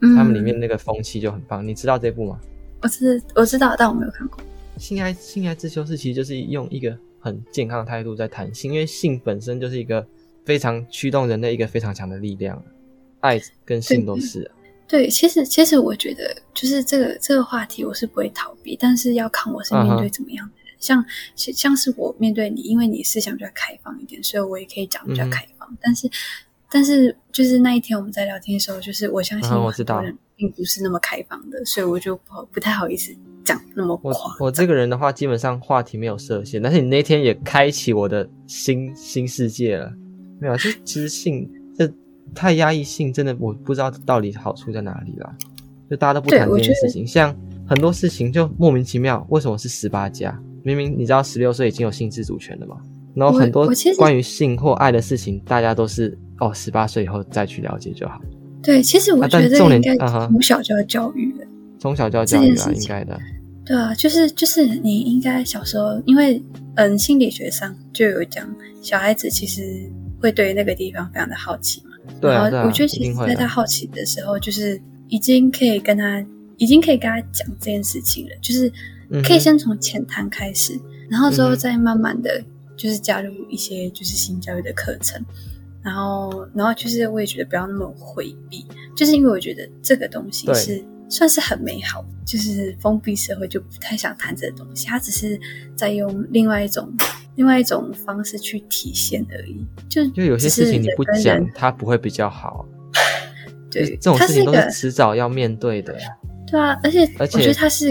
[0.00, 1.66] 嗯，他们里面那个风气就很棒。
[1.66, 2.40] 你知道这部吗？
[2.80, 4.38] 我知我知道，但我没有看过。
[4.78, 10.06] 性爱性爱自修室其实就是用一个很健康的态度在谈性，因为性本身就是一个
[10.46, 12.62] 非常驱动人类一个非常强的力量，
[13.20, 14.54] 爱跟性都是啊。
[14.88, 20.46] 对，其实其实我觉得就是这个这个话题我是不会逃避，但是要看我是面对怎么样。
[20.46, 20.57] Uh-huh.
[20.78, 25.68] 像像是我面对你，因为你思想比较开放一点，所以我也可以讲比较开放。
[25.70, 26.10] 嗯、但是
[26.70, 33.14] 但是就是那一天我们在聊天的时候，就是我相信很多人并不是那么开放的，所以我就不好不太好意思
[33.44, 34.12] 讲那么夸。
[34.38, 39.92] 我我这个人的话，基本上话题没有设限，但是你那天也开启我的新新世界了。
[40.40, 41.90] 没有，就其实性这
[42.34, 45.34] 太压抑性，真的我不知道到底好处在哪里啦。
[45.90, 47.34] 就大家都不谈这件事情，像
[47.66, 50.38] 很多事情就莫名其妙，为什么是十八加？
[50.76, 52.76] 明明你知道十六岁已经有性自主权了嘛？
[53.14, 58.20] 然后很多关于性或爱的事情，大家都是哦十八岁以后再去了解就好。
[58.62, 61.44] 对，其实我觉得应该从小就要教育的，
[61.80, 63.18] 从小就要教育啊，应该的。
[63.64, 66.40] 对啊，就是就是你应该小时候，因为
[66.76, 68.48] 嗯心理学上就有讲，
[68.82, 71.96] 小孩子其实会对那个地方非常的好奇嘛。
[72.20, 76.24] 对啊，然后我觉得其实在他好奇的时候，就是已经可以跟他，
[76.56, 78.72] 已经可以跟他讲这件事情了，就是。
[79.24, 82.42] 可以先从浅谈开始，嗯，然后之后再慢慢的
[82.76, 85.24] 就是加入一些就是性教育的课程，
[85.82, 95.40] 然后然后就是我也觉得不要那么回避，就是因为我觉得这个东西是算是很美好，就是封闭社会就不太想谈这个东西，他只是
[95.74, 96.92] 在用另外一种
[97.36, 99.64] 另外一种方式去体现而已。
[99.88, 102.66] 就就有些事情你不讲，它不会比较好。
[103.70, 105.96] 对，这种事情都是迟早要面对的。
[106.46, 107.90] 对啊，而且而且我觉得它是。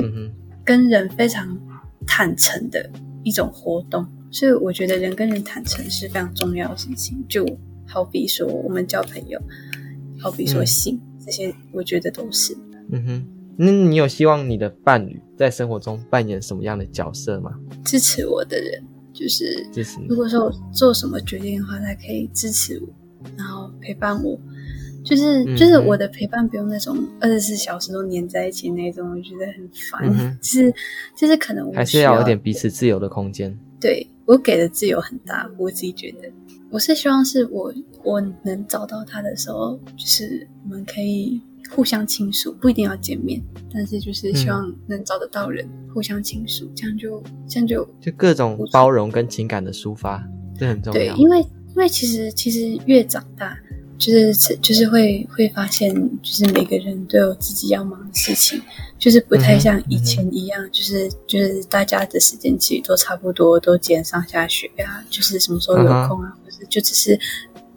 [0.67, 1.57] 嗯跟人非常
[2.05, 2.89] 坦诚的
[3.23, 7.23] 一种活动，所以我觉得人跟人坦诚是非常重要的事情。
[7.29, 7.45] 就
[7.85, 9.41] 好比说我们交朋友，
[10.19, 12.53] 好比说性、嗯、这些，我觉得都是。
[12.91, 13.27] 嗯哼，
[13.57, 17.51] 那你有希望你的伴侣在生活中扮演什么样的角色吗？
[17.85, 20.07] 支持我的人，就是支持你。
[20.07, 22.89] 如果说我做什么决定的话，他可以支持我，
[23.37, 24.37] 然后陪伴我。
[25.07, 30.01] 就是就是我的陪伴不用那种二十四小时都黏在一起那种，我觉得很烦。
[30.03, 30.73] 嗯、 就是
[31.15, 33.57] 就是可能我还是要有点彼此自由的空间。
[33.79, 36.29] 对，我给的自由很大，我自己觉得，
[36.69, 43.41] 我是希望是我我能找到他的时候，就是我们可以互相倾诉，不一定要见面，
[43.73, 50.21] 但是就是希望能找得到人、嗯、互相倾诉，这样就这样就就各种包容跟情感的抒发，
[50.59, 50.99] 这很重要。
[50.99, 53.57] 对，因为因为其实其实越长大。
[53.97, 58.61] 就是就是会会发现，就是每个人都有自己要忙的事情，
[58.99, 67.19] 就是不太像以前一样，嗯、就是就是大家的时间其实都差不多，都几点上下学啊，就是什么时候有空啊，嗯、或者就只是。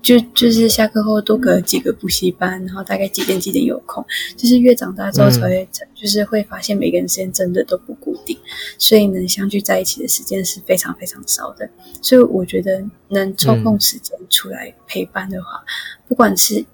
[0.02, 4.04] 就就是下课后多隔几个补习班，然后大概几点几点有空。
[4.34, 8.36] 就是越长大之后才会，嗯、就是会发现每个人时间真的都不固定，
[8.78, 11.68] 所以能相聚在一起的时间是非常非常少的。
[12.00, 15.68] 所以我觉得能抽空时间出来陪伴的话，嗯、
[16.08, 16.64] 不管是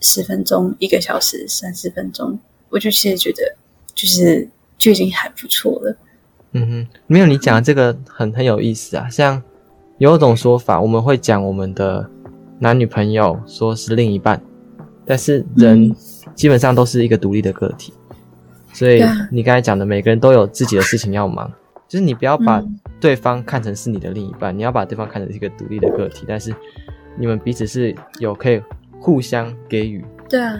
[0.00, 2.36] 十分钟、一个小时、三十分钟，
[2.68, 3.56] 我就其实觉得
[3.94, 5.96] 就是就已经还不错了。
[6.50, 9.08] 嗯哼，没有你讲的这个很很有意思啊。
[9.08, 9.40] 像
[9.98, 12.10] 有一种说法，我们会讲我们的。
[12.62, 14.40] 男女朋友说是另一半，
[15.04, 15.92] 但是人
[16.32, 18.16] 基本上都是一个独立的个体，嗯、
[18.72, 21.50] 所以你刚才讲的，每个人都有自己的事情要忙，
[21.88, 22.62] 就是你不要把
[23.00, 26.54] 对方看成是你的另一半，嗯、你要把对方看成是一个独立的个体，但是
[27.18, 28.62] 你们彼此是有可以
[29.00, 30.04] 互相给予。
[30.28, 30.56] 对啊。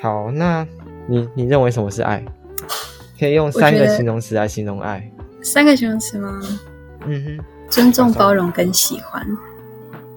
[0.00, 0.64] 好，那
[1.08, 2.24] 你你认为什么是爱？
[3.18, 5.10] 可以用三个形容词来形容爱。
[5.42, 6.40] 三个形容词吗？
[7.04, 7.44] 嗯哼。
[7.68, 9.26] 尊重、包容跟喜欢。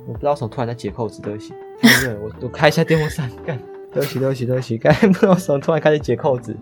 [0.08, 1.54] 我不知道为什么突然在解扣子，对不起，
[2.22, 3.58] 我我开一下电风扇，干，
[3.92, 6.56] 对不起对不起对不起，刚才不知道为什么突然开始解扣子，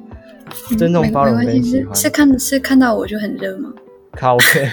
[0.78, 3.74] 尊重包容跟喜欢，是看是看到我就很热吗？
[4.14, 4.70] 靠，OK，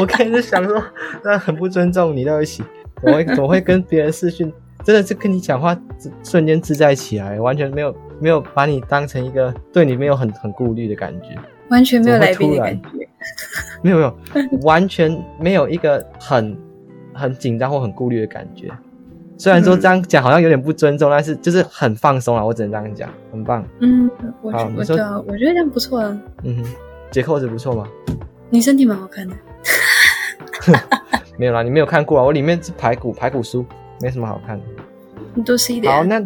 [0.00, 0.82] 我开始 想说，
[1.22, 2.62] 那很不尊重你，对不起，
[3.02, 4.52] 我会我会跟别人视讯，
[4.84, 5.76] 真的是跟你讲话
[6.22, 11.36] 瞬间自在起来，完全没有没有把你当成一个对你没有很很顾虑的感觉，
[11.68, 12.88] 完全没有来宾的感觉，
[13.82, 14.16] 没有没有，
[14.62, 16.56] 完全没有一个很。
[17.14, 18.70] 很紧张或很顾虑的感觉，
[19.38, 23.64] 虽然说这样讲好像有点不尊重，嗯、但是就是很放松啊，我只能这样讲，很棒。
[23.80, 24.10] 嗯，
[24.42, 24.58] 我觉
[24.96, 26.20] 得，我觉得，这样不错啊。
[26.42, 26.64] 嗯哼，
[27.10, 27.88] 解扣子不错吗？
[28.50, 29.34] 你身体蛮好看的。
[31.36, 33.64] 没有啦，你没有看过啊，我里面是排骨，排骨酥，
[34.00, 34.64] 没什么好看的。
[35.34, 35.92] 你多吃一点。
[35.92, 36.22] 好，那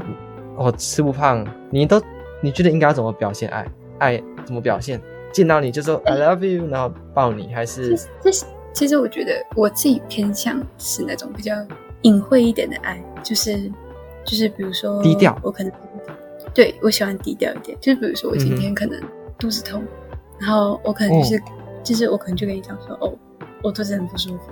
[0.57, 2.01] 我吃不胖，你都
[2.43, 3.67] 你觉得应该要怎么表现爱？
[3.99, 5.01] 爱怎么表现？
[5.33, 7.97] 见到你就说 I love you，然后抱你，还是？
[8.73, 11.55] 其实我觉得我自己偏向是那种比较
[12.03, 13.71] 隐晦一点的爱，就是
[14.25, 15.73] 就是比如说低调，我可能
[16.55, 19.01] 对我喜欢低调一点，就是比如说我今天可能
[19.39, 21.43] 肚子痛，嗯、然后我可能就是、哦、
[21.83, 23.13] 就是我可能就跟你讲说哦，
[23.63, 24.43] 我肚子很不舒服，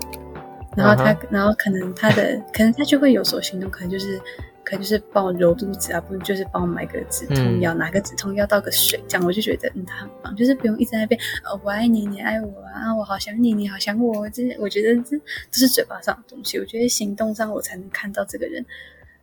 [0.77, 1.27] 然后他、uh huh.
[1.31, 4.21] 然后可能他的可能他就会有所行动，可能就是。
[4.67, 15.17] 可能就是帮我揉肚子啊，不就是帮我买个止痛药，嗯、拿个止痛药，倒个水，这样我就觉得嗯，他很棒，就是不用一直在那边，哦，我爱你，你爱我啊，我好想你，你好想我，这我觉得这
[15.53, 18.67] 这是嘴巴上的东西，我觉得行动上我才能看到这个人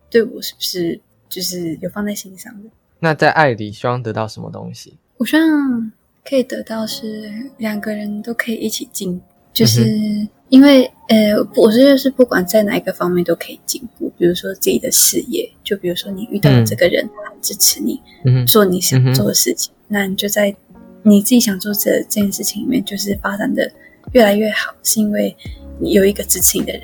[0.10, 2.70] 对我是不是就是有放在心上的。
[3.00, 4.98] 那在爱里希望得到什么东西？
[5.18, 5.92] 我希望
[6.24, 9.84] 可以得到是两个人都可以一起进，就是。
[9.84, 14.12] 嗯因为呃，我觉得是不管在哪一个方面都可以进步。
[14.20, 20.56] 比如说自己的事业，就比如说你遇到了这个人，他很支持你，嗯，做你想做的事情，嗯、那你就在
[21.02, 23.68] 你自己想做这这件事情里面，就是发展的
[24.12, 25.36] 越来越好，是因为
[25.80, 26.84] 你有一个支持你的人。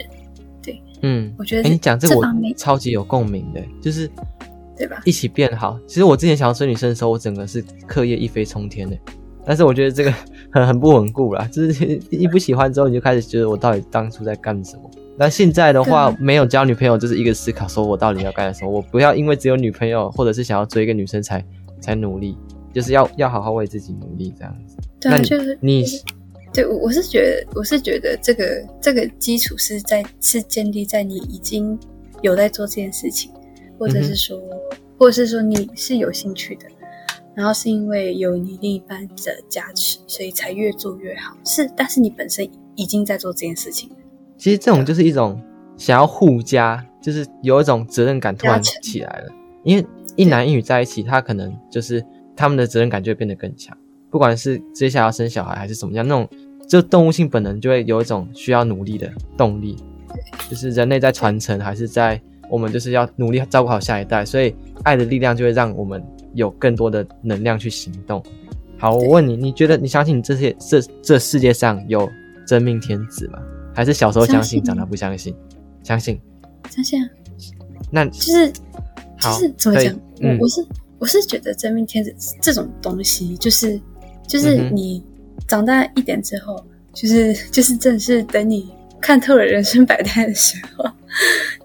[0.63, 2.25] 对，嗯，我觉得你讲这个我
[2.57, 4.09] 超级有共鸣的，就是
[4.75, 4.99] 对吧？
[5.05, 5.79] 一起变好。
[5.85, 8.97] 其实我之前想要追女生的时候，我整个是课业一飞冲天的。
[9.49, 10.13] 但是我觉得这个
[10.53, 14.83] 很很不稳固啦，就是一不喜欢之后，你就开始觉得我到底当初在干什么？
[15.17, 18.69] 那现在的话，没有交女朋友，就是一个思考，说我到底要干什么？
[18.69, 21.43] 我不要因为只有女朋友，或者是想要追一个女生才
[21.81, 22.37] 才努力，
[22.71, 24.77] 就是要要好好为自己努力这样子。
[24.99, 25.83] 对，那你就是你，
[26.53, 31.75] 对，我是觉得，我是觉得这个这个基础是在是建立在你已经
[32.21, 33.31] 有在做这件事情，
[33.79, 36.67] 或者是说，嗯、或者是说你是有兴趣的。
[37.39, 41.37] 然后是因为有你另一半的加持，所以才越做越好。
[41.45, 43.89] 是，但是你本身已经在做这件事情。
[44.37, 45.41] 其实这种就是一种
[45.77, 49.31] 想要互加，就是有一种责任感突然起来了。
[49.63, 53.77] 因为一男一女在一起，他可能就是他们的责任感就会变得更强。
[54.09, 56.27] 不管是接下来要生小孩还是怎么样，那种
[56.67, 59.77] 就动物性本能就会有一种需要努力的动力。
[60.49, 66.03] 就是人类在传承，还是在我们就是要努力照顾好下一代，所以爱的力量就会让我们。
[66.33, 68.23] 有更多的能量去行动。
[68.77, 72.09] 好，我问你，你觉得你相信这些这这世界上有
[72.47, 73.39] 真命天子吗？
[73.75, 75.35] 还是小时候相信，长大不相信？
[75.83, 76.19] 相信，
[76.69, 77.09] 相信啊。
[77.91, 79.93] 那就是就是怎么讲？
[80.21, 80.65] 我我是
[80.99, 83.79] 我是觉得真命天子这种东西，就是
[84.27, 85.03] 就是你
[85.47, 86.63] 长大一点之后，
[86.93, 90.85] 就是 就是正是等你看透了人生百态的时候，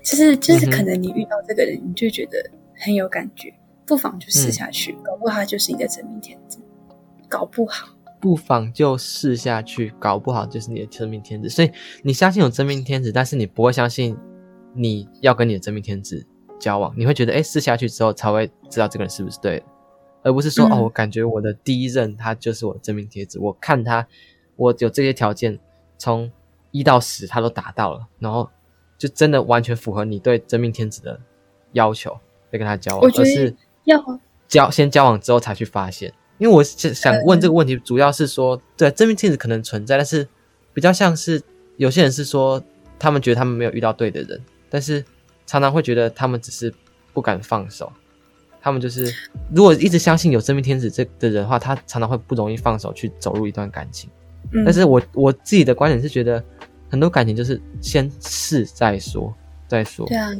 [0.03, 2.38] 就是就是可能你遇到这个人，你就觉得
[2.77, 3.53] 很有感觉。
[3.87, 6.59] 不妨就试下去，嗯、搞不好他就是你的真命天子。
[7.27, 7.88] 搞不好，
[8.20, 11.49] 不妨就试下去，搞不好就是你的真命天子。
[11.49, 11.70] 所以
[12.03, 14.16] 你相信有真命天子，但是你不会相信
[14.73, 16.25] 你要跟你的真命天子
[16.61, 16.94] 交往。
[16.97, 19.64] 你会觉得，哎，试下去之后才会知道这个人是不是对的，
[20.23, 23.40] 而不是说，嗯、哦，我感觉我的第一任他就是我的真命天子。
[23.40, 24.07] 我看他，
[24.55, 25.59] 我有这些条件，
[25.99, 26.31] 从
[26.70, 28.49] 一到十他都达到了，然后
[28.97, 31.18] 就真的完全符合你对真命天子的
[31.73, 32.16] 要求，
[32.53, 33.57] 再跟他交往，而是。
[33.85, 40.27] 要交先交往之后才去发现，因为我想想问这个问题，主要是说，对真命天子可能存在，但是
[40.73, 41.42] 比较像是
[41.77, 42.62] 有些人是说，
[42.99, 45.05] 他们觉得他们没有遇到对的人，但是
[45.47, 46.73] 常常会觉得他们只是
[47.12, 47.92] 不敢放手，
[48.61, 49.12] 他们就是
[49.53, 54.09] 如果一直相信有真命天子这的人的话，他常常会不容易放手去走入一段感情。
[54.64, 56.42] 但是我我自己的观点是觉得，
[56.88, 59.35] 很多感情就是先试再说
[59.66, 60.07] 再说。
[60.07, 60.31] 对啊，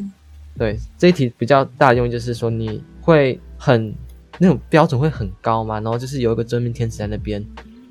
[0.57, 2.83] 对这一题比较大的用意就是说你。
[3.05, 3.95] 会很
[4.38, 5.75] 那种标准会很高吗？
[5.81, 7.45] 然后就是有一个真命天子在那边，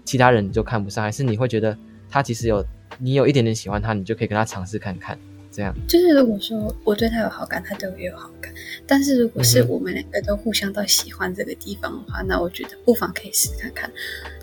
[0.03, 1.77] 其他人你就看不上，还是你会觉得
[2.09, 2.65] 他其实有
[2.97, 5.17] 你有一点点喜欢他，你就可以跟他尝试看看，
[5.51, 5.71] 这样。
[5.87, 8.51] 就是如果说我对他有好感，他对我也有好感，
[8.87, 13.91] 但是如果是我们两个都互相到喜欢这个地方的话，嗯、那我觉得不妨可以试看看。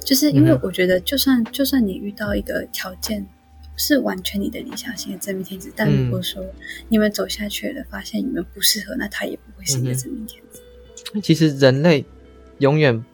[0.05, 3.27] 就是因为我觉得，就算、嗯、就算你遇到一个条件
[3.77, 6.45] 是完全你的理想型的真命天子，但如果说
[6.89, 10.50] 你们走下去了，发现你们不适合，那他也不会是你的真命天子。
[11.23, 12.05] 其实人类
[12.59, 13.05] 永远，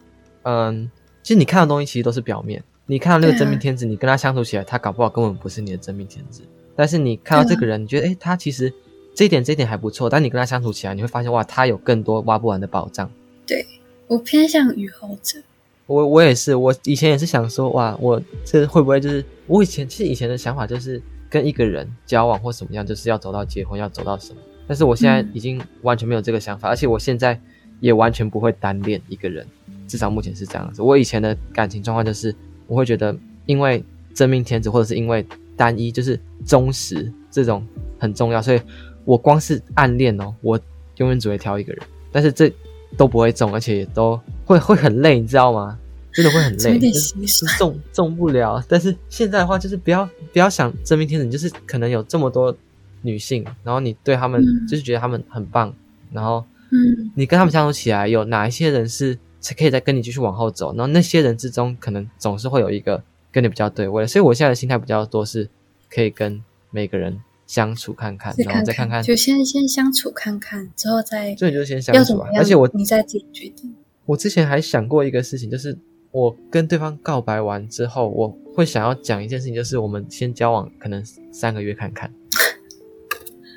[0.42, 0.90] 嗯，
[1.22, 2.62] 其实你看到的东西其实都是表面。
[2.86, 6.42] 你看到那个真命天子，你跟他相处起来，他搞不好根本不是你的真命天子。
[6.76, 8.72] 但是你看到这个人，你觉得，诶，他其实
[9.14, 10.08] 这一点这一点还不错。
[10.08, 13.10] 但你跟他相处起来，你会发现，哇，他有更多挖不完的宝藏。
[13.44, 13.66] 对，
[14.06, 15.40] 我偏向于后者。
[15.86, 24.40] 我我也是，我以前也是想说，哇，我这会不会就是我以前其实以前的想法就是跟一个人交往或什么样，就是要走到结婚，要走到什么。
[24.68, 27.40] 但是我现在已经完全没有这个想法，嗯、而且我现在
[27.80, 29.46] 也完全不会单恋一个人，
[29.86, 30.82] 至少目前是这样子。
[30.82, 32.34] 我以前的感情状况就是，
[32.66, 33.82] 我会觉得因为
[34.14, 35.24] 真命天子，或者是因为
[35.56, 37.66] 单一，就是忠实这种
[37.98, 38.60] 很重要，所以
[39.04, 40.58] 我光是暗恋哦，我
[40.96, 42.52] 永远只会挑一个人，但是这
[42.96, 45.78] 都不会中，而且也都会会很累，你知道吗？
[46.12, 48.62] 真的会很累，就是中中不了。
[48.68, 52.56] 但是现在的话，就是不要不要想真命天子，你就是可能有这么多。
[53.02, 55.74] 女性，然后你对他们就是觉得他们很棒，嗯、
[56.14, 56.44] 然后，
[56.76, 60.74] 嗯，你跟他们相处起来，有哪一些人是是可以再跟你继续往后走？
[60.74, 64.06] 然后那些人之中，可能总是会有一个跟你比较对味。
[64.06, 65.48] 所以我现在的心态比较多是，
[65.90, 72.28] 可以跟每个人相处看看，然后再看看，就先先相处看看，之后再，所以就先相处啊。
[72.34, 73.74] 而且我你再自己决定。
[74.04, 75.76] 我之前还想过一个事情，就是
[76.10, 82.12] 我跟对方告白完之后，我会想要讲一件事情，就是我们先交往可能三个月看看。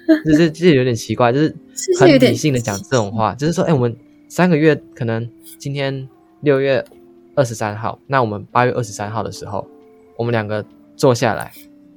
[0.25, 1.55] 就是就是有点奇怪，就是
[1.99, 3.95] 很理性的讲这种话，就是说，哎、欸，我们
[4.27, 6.07] 三个月可能今天
[6.41, 6.83] 六月
[7.35, 9.67] 二十三号，那我们八月二十三号的时候，
[10.17, 11.51] 我们两个坐下来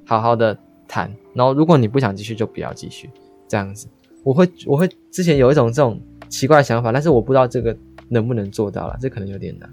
[0.05, 3.09] 好好的谈，然后如果你不想继续，就不要继续
[3.47, 3.87] 这样子。
[4.23, 5.99] 我会我会之前有一种这种
[6.29, 7.75] 奇怪的想法，但是我不知道这个
[8.09, 9.69] 能不能做到了，这可能有点难。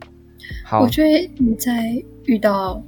[0.65, 2.83] 好，我觉得你在遇到，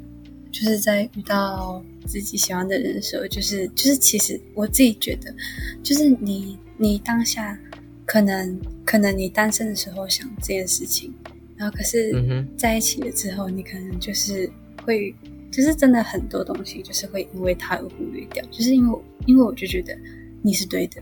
[0.53, 1.83] 就是在遇到。
[2.05, 5.33] 自己喜欢的人的时候，就是就是，其实我自己觉得，
[5.85, 7.57] 就是你你当下
[8.05, 11.15] 可能可能你单身的时候想这件事情，
[11.57, 14.51] 然后可是在一起了之后，你可能就是
[14.85, 15.15] 会，
[15.49, 19.97] 就是真的很多东西就是会因为他而忽略掉，就是因为因为我就觉得
[20.43, 21.01] 你是对的，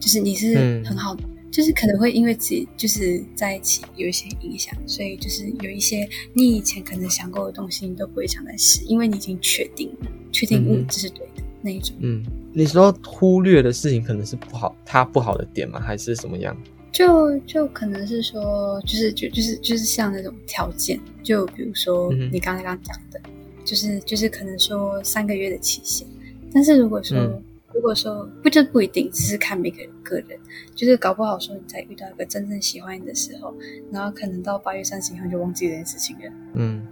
[0.00, 1.22] 就是你是很好的。
[1.24, 11.96] 嗯就是可能会因为自己就是在一起有一些影响，所以就是有一些你以前可能想过的东西，你都不会想再试，因为你已经确定了，确定嗯这是对的那一种。
[12.00, 15.80] 嗯，你说忽略的事情可能是不好，它不好的点吗？
[15.80, 16.56] 还是什么样？
[16.92, 23.30] 就就可能是说，就是就就是就是像那种条件，就比如说你刚才刚讲的，嗯、
[23.64, 26.06] 就是就是可能说三个月的期限，
[26.52, 27.16] 但是如果说。
[27.18, 27.42] 嗯
[27.74, 30.38] 如果说不就不一定，只是看每个人个人，
[30.74, 33.54] 就是搞不好说你在遇到一个真正喜欢你的时候，
[33.92, 36.32] 然后可能到八月三十一号就忘记这件事情了。
[36.54, 36.86] 嗯，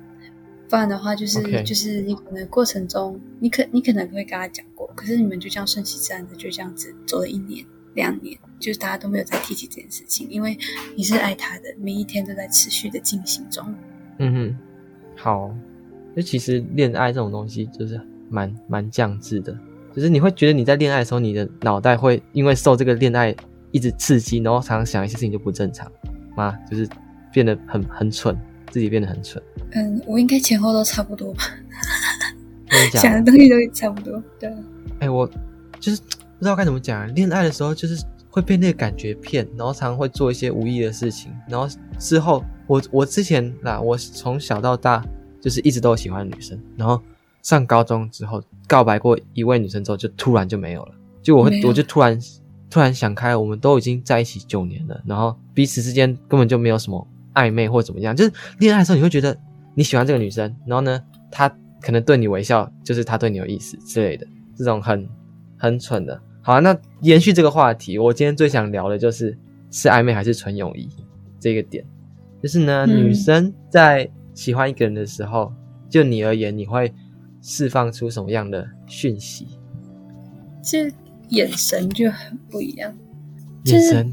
[0.68, 1.62] 不然的话就是 Okay.
[1.62, 10.56] 就是你可能过程中你可你可能会跟他讲过，可是你们就这样顺其自然的就这样子走了一年两年，就是大家都没有再提起这件事情，因为
[10.94, 13.74] 你是爱他的，每一天都在持续的进行中。
[14.18, 14.58] 嗯哼，
[15.16, 15.54] 好，
[16.14, 19.58] 那其实恋爱这种东西就是蛮蛮降智的。
[19.96, 23.34] 就是你会觉得你在恋爱的时候，你的脑袋会因为受这个恋爱
[23.70, 25.90] 一直刺激，然后常常想一些事情就不正常
[26.36, 26.54] 吗？
[26.70, 26.86] 就是
[27.32, 28.36] 变得很很蠢，
[28.70, 29.42] 自己变得很蠢。
[29.72, 31.44] 嗯，我应该前后都差不多吧。
[32.92, 34.22] 想的东西都差不多。
[34.38, 34.50] 对。
[34.50, 35.26] 哎、欸，我
[35.80, 37.12] 就是不知道该怎么讲。
[37.14, 41.66] 恋爱的时候就是会被那个感觉骗，然后常常会做一些无意的事情，然后
[41.98, 45.02] 之后我我之前啦，我从小到大
[45.40, 47.00] 就是一直都有喜欢女生，然后。
[47.46, 50.92] 上高中之后，告白过一位女生之后，就突然就没有了。
[51.22, 52.18] 就我会，我就突然
[52.68, 58.16] 突然想开，我们都已经在一起九年了，然后彼此之间根本就没有什么暧昧或怎么样。
[58.16, 59.38] 就是恋爱的时候，你会觉得
[59.76, 61.48] 你喜欢这个女生，然后呢，她
[61.80, 65.08] 可能对你微笑，就是她对你有意思之类的，这种很
[65.56, 66.20] 很蠢的。
[66.42, 69.38] 好啊，那延续这个话题，我今天最想聊的就是
[69.70, 70.88] 是暧昧还是纯友谊
[71.38, 71.84] 这个点。
[72.42, 75.52] 就是呢，嗯、女生在喜欢一个人的时候，
[75.88, 76.92] 就你而言，你会。
[77.48, 79.46] 释放出什么样的讯息？
[80.64, 80.90] 这
[81.28, 82.92] 眼神就很不一样。
[83.66, 84.12] 眼神，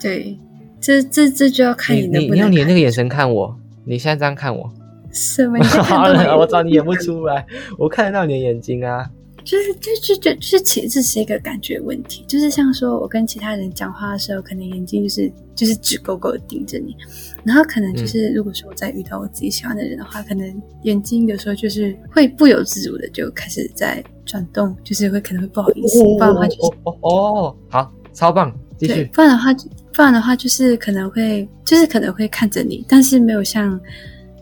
[0.00, 0.38] 对，
[0.80, 2.28] 这这这就要看你能不能。
[2.28, 4.72] 你你用你那个眼神看我，你现在这样看我，
[5.10, 5.58] 什么？
[5.82, 7.44] 好了，我找你演不出来，
[7.76, 9.10] 我看得到你的眼睛啊。
[9.48, 16.94] 就是就就就就是其实这是一个感觉问题，就是像说我跟其他人讲话的时候，可能眼睛就是就是直勾勾的盯着你，
[17.44, 29.02] 然后可能就是如果说我再遇到我自己喜欢的人的话，嗯、可能眼睛有时候就是会不由自主的就开始在转动，就是会可能会不好意思，不然的话就是哦哦，哦，好，超棒，继续。
[29.14, 29.54] 不然的话，
[29.94, 33.80] 不然的话就是可能会就是可能会看着你，但是没有像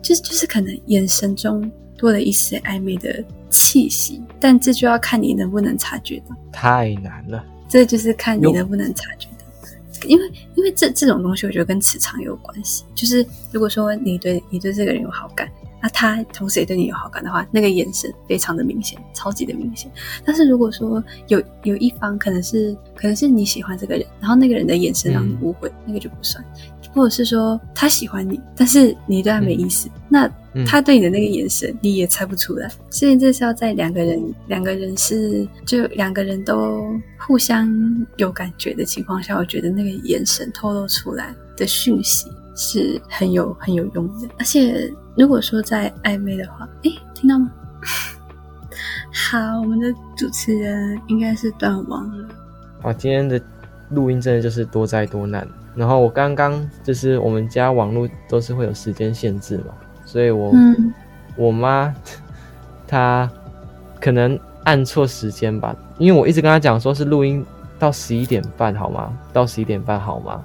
[0.02, 3.24] 就是就是可能眼神中多了一丝暧昧的。
[3.56, 6.36] 气息，但这就要看你能不能察觉到。
[6.52, 9.36] 太难了，这就是看你能不能察觉到。
[10.06, 12.84] 因为，因为这这种东西，我觉得跟磁场有关系。
[12.94, 15.46] 就是如果说你对你对这个人有好感，
[15.80, 19.90] 啊，那他同时也对你有好感的话，那个眼神非常的明显，超级的明显。
[20.24, 26.44] 但是如果说有有一方可能是可能是你喜欢这个人，然后那个人的眼神让你误会，嗯、那个就不算。
[26.96, 30.30] 或者是说他喜欢你，但是你对他没意思，嗯、那
[30.64, 32.68] 他对你的那个眼神你也猜不出来。
[32.90, 37.70] 所以这是要在两个人两个人是就两个人都互相
[38.16, 42.26] 有感觉的情况下，我觉得那个眼神透露出来的讯息
[42.56, 44.28] 是很有很有用的。
[44.38, 47.52] 而且如果说在暧昧的话，诶，听到吗？
[49.30, 52.28] 好，我们的主持人应该是断网了。
[52.80, 53.40] 好，今天的
[53.90, 55.46] 录音真的就是多灾多难。
[55.76, 59.74] 然后我刚刚就是我们家网络都是会有时间限制嘛，
[60.06, 60.92] 所以我、嗯、
[61.36, 61.94] 我妈
[62.88, 63.30] 她
[64.00, 67.44] 可能按错时间吧，因为我一直跟她讲说是录音
[67.78, 69.12] 到十一点半好吗？
[69.34, 70.42] 到十一点半好吗？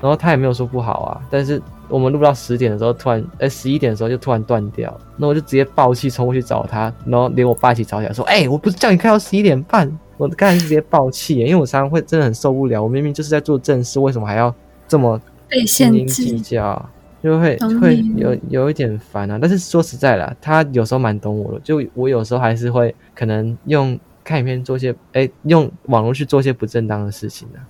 [0.00, 14.54] 然后她也没有说不好啊，但是我们录到十点的时候突然，哎十一点的时候就突然断掉，那我就直接爆气冲过去找她，然后连我爸一起吵起来说，哎，我不是叫你开到十一点半，我刚才是直接爆气，因为我常常会真的很受不了，我明明就是在做正事，为什么还要？
[14.90, 16.90] 这么斤斤计较，
[17.22, 19.38] 就会会有有一点烦啊。
[19.40, 21.60] 但是说实在的，他有时候蛮懂我的。
[21.60, 27.60] 就我有时候还是会可能用看影片做一些，哎，用网络去做一些不正当的事情的。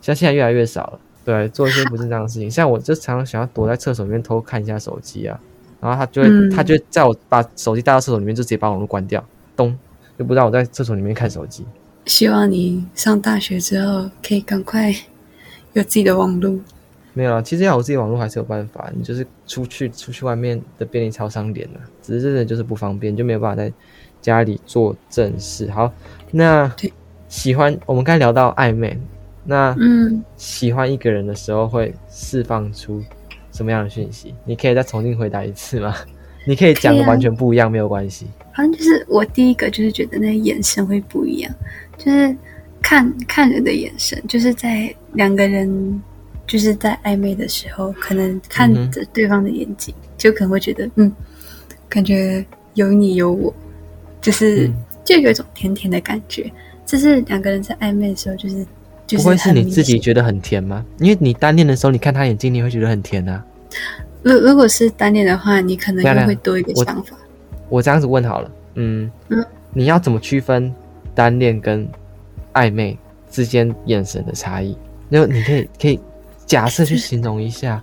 [0.00, 2.50] 像现在越来越少了，对，做一些不正当的事情。
[2.50, 5.38] 像我就常常想要躲在厕所里面偷看一下手机啊，
[5.80, 9.78] 然后他就会，嗯、他就在我把手机带到厕所里面，就直接把网络关掉，咚，
[10.18, 11.64] 就不让我在厕所里面看手机。
[12.06, 14.92] 希望你上大学之后可以赶快。
[15.74, 16.58] 有自己的网络？
[17.12, 18.90] 没有啊，其实要有自己的网络还是有办法。
[18.92, 23.72] 你就是出去出去外面的便利超商点了，只是真的就是不方便，就没有办法在
[24.20, 25.70] 家里做正事。
[25.70, 25.92] 好，
[26.32, 26.72] 那
[27.28, 28.98] 喜欢我们刚才聊到暧昧，
[29.44, 33.00] 那嗯，喜欢一个人的时候会释放出
[33.52, 34.34] 什么样的讯息？
[34.44, 35.94] 你可以再重新回答一次吗？
[36.46, 38.26] 你可以讲的完全不一样，没有关系。
[38.56, 41.54] 反正就是我第一个就是觉得那个眼神会不一样，
[41.96, 42.36] 就是。
[42.84, 46.02] 看看人的眼神，就是在两个人
[46.46, 51.10] 就是在暧昧的时候，可能看着对方的眼睛，嗯、就可能会觉得，嗯，
[51.88, 53.52] 感觉有你有我，
[54.20, 56.52] 就是、嗯、就有一种甜甜的感觉。
[56.84, 58.66] 这是两个人在暧昧的时候，就是
[59.06, 59.24] 就是。
[59.24, 60.84] 不会是你自己觉得很甜吗？
[60.98, 63.42] 因为你单恋的时候，你看他眼睛，你会觉得很甜啊。
[64.22, 67.16] 如如果是单恋的话，你可能又会多一个想法。
[67.70, 70.70] 我，我这样子问好了，嗯嗯，你要怎么区分
[71.14, 71.88] 单恋跟？
[72.54, 72.98] 暧昧
[73.30, 74.76] 之间眼神的差异，
[75.08, 76.00] 那你可以可以
[76.46, 77.82] 假设去形容一下，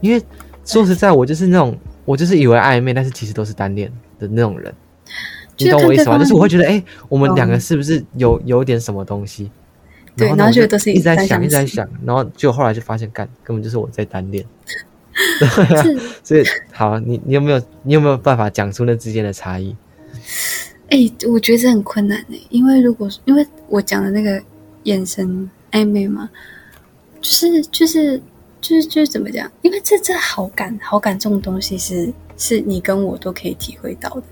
[0.00, 0.22] 因为
[0.64, 4.74] 说实在，我就是那种我就是以为暧昧，但是其实都是单恋的那种人，
[5.56, 6.18] 你懂我意思吗？
[6.18, 9.50] 就是我会觉得，哎、欸，我们两个是不是有有点什么东西？
[10.16, 14.44] 对，然后就都是一直在想，一直在想，然后就后来就发现，干根本就是我在单恋。
[15.38, 15.84] 对啊，
[16.22, 19.76] 所以好，你你有没有你有没有办法讲出那之间的差异？
[20.88, 24.42] 哎、欸，我觉得这很困难哎，因为如果因为我讲的那个
[24.84, 26.30] 眼神暧昧嘛，
[27.20, 28.18] 就是就是
[28.60, 29.50] 就是就是怎么讲？
[29.62, 34.22] 因为这这好感好感这种东西是是你跟我都可以体会到的。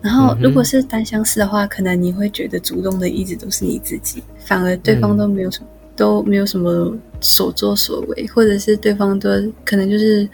[0.00, 9.30] 然后如果是单相思的话，可能你会觉得主动的一直都是你自己，反而对方都没有什么、嗯、都没有什么所作所为，或者是对方都
[9.64, 10.28] 可能就是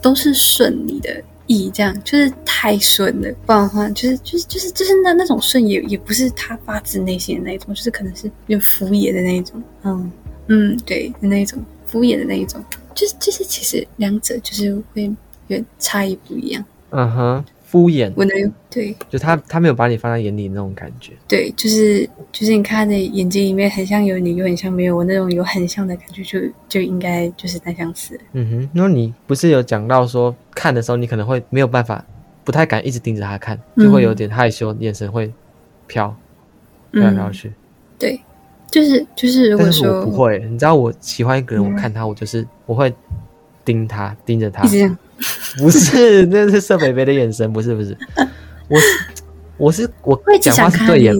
[0.00, 1.20] 都是顺你的。
[1.52, 10.10] 意这样就是太顺了，不然的话就是就是就是就是那那种顺也也不是他发自内心的那一种，就是可能是有敷衍的那一种，嗯。
[10.48, 12.62] 嗯，对的那一种敷衍的那一种，
[12.96, 15.08] 就是就是其实两者就是会
[15.46, 17.44] 有差异不一样，嗯哼。
[17.72, 28.20] 敷衍，我能对，就他他没有把你放在眼里那种感觉，对，就是就是你看他的眼睛里面很像有你，又很像没有我那种有很像的感觉，就就应该就是单相思。
[28.34, 32.04] 嗯哼，那你不是有讲到说看的时候你可能会没有办法，
[32.44, 35.32] 不太敢一直盯着他看，就会有点害羞，嗯、眼神会
[35.86, 36.14] 飘
[36.90, 37.50] 飘来飘去。
[37.98, 38.20] 对，
[38.70, 42.92] 就是就是如果说我不会，你知道我喜欢一个人，我看他，我就是我会
[43.64, 44.62] 盯他，盯着他。
[45.58, 47.96] 不是，那是色北北的眼神，不是不是，
[48.68, 48.78] 我
[49.56, 51.14] 我是我讲话是对眼，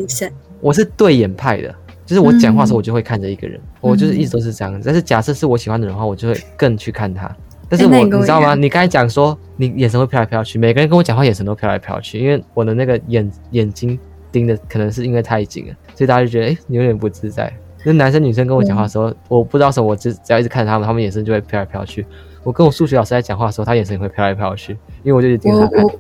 [0.61, 1.75] 我是对眼派的，
[2.05, 4.81] 就是我讲话的时候我就会看着一个人，嗯、我就是一直都是这样。
[4.85, 7.31] 但是假设是我喜欢的人的话，我就会更去看他。
[7.69, 8.55] 但是我、欸、你，你知道吗？
[8.55, 13.99] 你刚才讲说你眼神会飘来飘去，每个人跟我讲话眼神都飘来飘去，因为我的那个眼眼睛
[14.31, 17.53] 盯的可能是因为太紧了，所以大家就觉得哎、欸，你有点不自在。
[17.85, 22.07] 那男生女生跟我讲话的时候，嗯、我不知道什么，我只只要一直看着他们，他们眼神就会飘来飘去。
[22.45, 24.73] 我跟我数学老师在讲话的时候，他眼神也会飘来飘去，
[25.03, 25.85] 因为我就盯着他看。
[25.85, 25.91] 我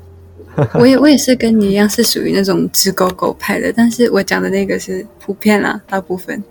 [0.56, 3.72] 我，我也我也是跟你一样，是属于那种直勾勾派的。
[3.72, 6.42] 但是我讲的那个是普遍啦，大部分。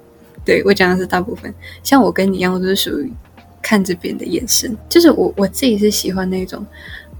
[0.43, 1.53] 对，我讲的是大部分。
[1.83, 3.11] 像我跟你一样，我都是属于
[3.61, 4.75] 看着别人的眼神。
[4.89, 6.65] 就是我我自己是喜欢那种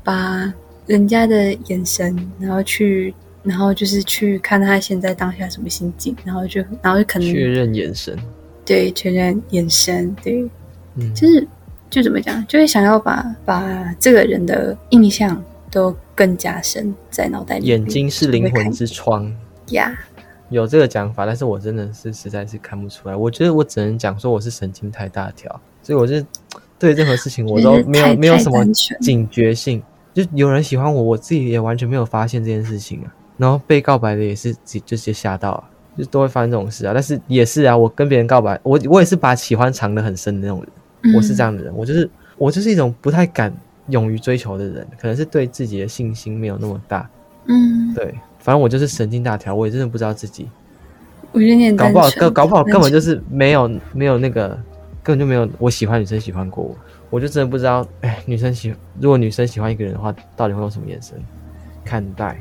[0.04, 0.52] 把
[0.88, 3.14] 人家的眼神，然后去，
[3.44, 8.18] 然后就是去看他现在当下什么心境，然后就，然后就可能确认眼神，
[8.66, 10.44] 对，确认眼神，对，
[10.96, 11.48] 嗯，就是
[11.92, 17.66] 就怎么讲，就会想要把把这个人的印象都更加深在脑袋里。
[17.66, 19.26] 眼睛是灵魂之窗
[19.68, 20.24] 呀，yeah.
[20.50, 23.16] 有这个讲法，但是我真的是实在是看不出来。
[23.16, 25.52] 我觉得我只能讲说我是神经太大条，
[25.84, 26.16] 所以我就
[26.80, 28.66] 对任何事情我都没有没有什么
[29.02, 29.84] 警觉性。
[30.14, 33.14] 就有人喜欢我，我自己也完全没有发现这件事情啊。
[33.38, 35.64] 然后被告白的也是直就直接吓到啊，
[35.98, 36.94] 就都会发生这种事啊。
[36.94, 40.70] 但是也是啊，我跟别人告白，我我也是把喜欢藏得很深的那种人。
[41.04, 43.54] 嗯、我是这样的人，我就是我就是一种不太敢
[43.88, 47.10] 勇于追求的人，可能是对自己的信心没有那么大。
[47.46, 50.48] 嗯，对，反正我就是神经大条，我也真的不知道自己。
[51.32, 54.50] 我有点搞不好，搞搞不好根本就是没有没有那个，
[55.02, 56.76] 根本就没有我喜欢女生喜欢过我。
[57.10, 61.18] 我就真的不知道，哎，女生喜如果女生喜欢一个人的话，到底会用什么眼神
[61.84, 62.40] 看待？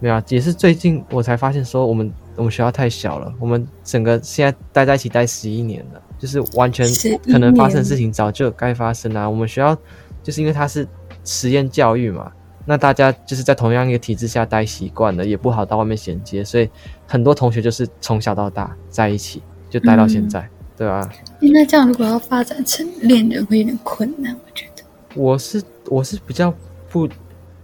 [0.00, 6.86] 没有啊，也是最近我才发现，说我们我们学校太小了，我们整个现在待在一起待十一年了，就是完全
[7.30, 9.28] 可能发生的事情早就该发生啊。
[9.28, 9.76] 我们学校
[10.22, 10.86] 就是因为它是
[11.24, 12.32] 实验教育嘛，
[12.66, 16.68] 那大家就是在同样一个体制下待习惯了，也不好到外面衔接，所以
[17.06, 20.40] 很多同学就是从小到大在一起，就待到现在。
[20.40, 21.08] 嗯对啊，
[21.38, 24.82] 那这样如果要发展成恋人会有点困难，我觉得。
[25.14, 26.52] 我是我是比较
[26.90, 27.08] 不，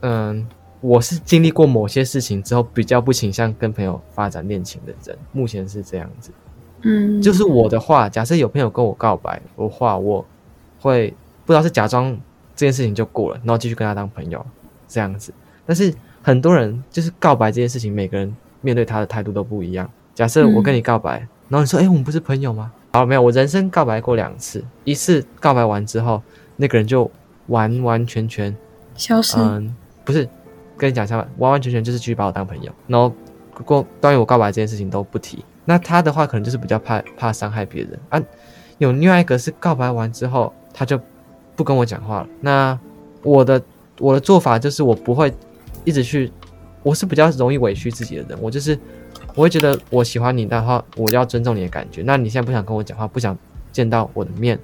[0.02, 0.46] 嗯，
[0.80, 6.30] 我是经历过某些事情之后比较不倾向跟朋友发展恋情的人，目前是这样子。
[6.82, 10.24] 嗯，就是我的话，假设有朋友跟我告白的话，我
[10.80, 11.14] 会
[11.44, 12.10] 不知道是假装
[12.56, 14.44] 这件事情就过了，然后继续跟他当朋友
[14.88, 15.32] 这样子。
[15.66, 19.90] 但是很多人就是告白这件事情，每个人面对他的态度都不一样。
[20.14, 26.20] 假设我跟你告白，嗯、然后你说：“哎，我们不是朋友吗？”好，没有，我人生告白过两次，一次告白完之后，
[26.56, 27.08] 那个人就
[27.46, 28.54] 完完全全
[28.96, 29.36] 消失。
[29.38, 29.74] 嗯，
[30.04, 30.28] 不是，
[30.76, 33.14] 跟你讲一下，完完全全就是继续把我当朋友，然后
[33.64, 35.44] 过关于我告白这件事情都不提。
[35.70, 38.20] 那他的话可能就是比较怕怕伤害别人啊。
[38.78, 41.00] 有另外一个是告白完之后，他就
[41.54, 42.28] 不跟我讲话了。
[42.40, 42.76] 那
[43.22, 43.62] 我的
[44.00, 45.32] 我的做法就是我不会
[45.84, 46.32] 一直去，
[46.82, 48.76] 我是比较容易委屈自己的人，我就是。
[49.36, 52.02] 我会觉得我喜欢你的话，我要尊重你的感觉。
[52.04, 53.36] 那你现在不想跟我讲话，不想
[53.70, 54.58] 见到我的面，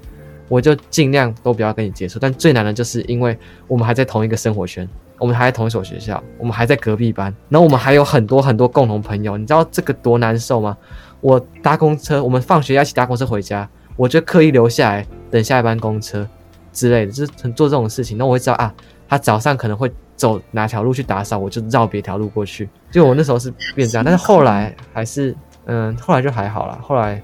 [0.48, 2.18] 我就尽量都不要跟你接触。
[2.18, 3.38] 但最难的就是，因为
[3.68, 4.86] 我们还在同一个生活圈，
[5.18, 9.36] 我们还在同一所学校，我们还在隔壁班，然后我们还有很多很多共同朋友。
[9.36, 10.76] 你知道这个多难受吗？
[11.20, 16.26] 我搭公车，我们放学要一起搭公车回家，我就刻意留下来等下一班公车
[16.72, 18.18] 之类的，就是做这种事情。
[18.18, 18.72] 那我会知道啊，
[19.08, 19.92] 他早上可能会。
[20.16, 22.66] 走哪条路去打扫，我就绕别条路过去。
[22.90, 25.36] 就我那时候是变这样，但是后来还是，
[25.66, 26.78] 嗯，后来就还好了。
[26.80, 27.22] 后来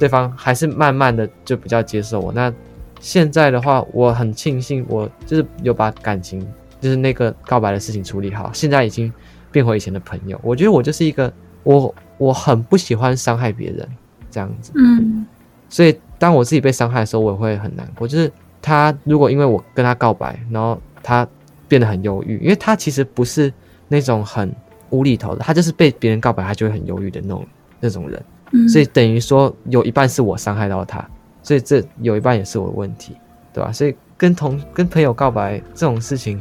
[0.00, 2.32] 对方还是慢慢的就比较接受我。
[2.32, 2.52] 那
[2.98, 6.44] 现在的话，我很庆幸，我就是有把感情，
[6.84, 8.50] 就是那个告白的事情处理好。
[8.52, 9.12] 现在已经
[9.50, 10.38] 变回以前的朋友。
[10.42, 11.32] 我觉得我就是一个，
[11.62, 13.88] 我我很不喜欢伤害别人
[14.30, 14.72] 这样子。
[14.76, 15.26] 嗯。
[15.68, 18.06] 所以当我自己被伤害的时候，我也会很难过。
[18.06, 18.30] 就是
[18.60, 21.26] 他如果因为我跟他告白，然后他。
[21.66, 23.52] 变得很忧郁，因为他其实不是
[23.88, 24.54] 那种很
[24.90, 27.46] 无厘头的，他就是被别人告白，他就会很忧郁的那种
[27.80, 28.22] 那种人。
[28.52, 31.04] 嗯，所以等于说有一半是我伤害到他，
[31.42, 33.16] 所以这有一半也是我的问题，
[33.52, 33.72] 对吧？
[33.72, 36.40] 所以跟同跟朋友告白这种事情，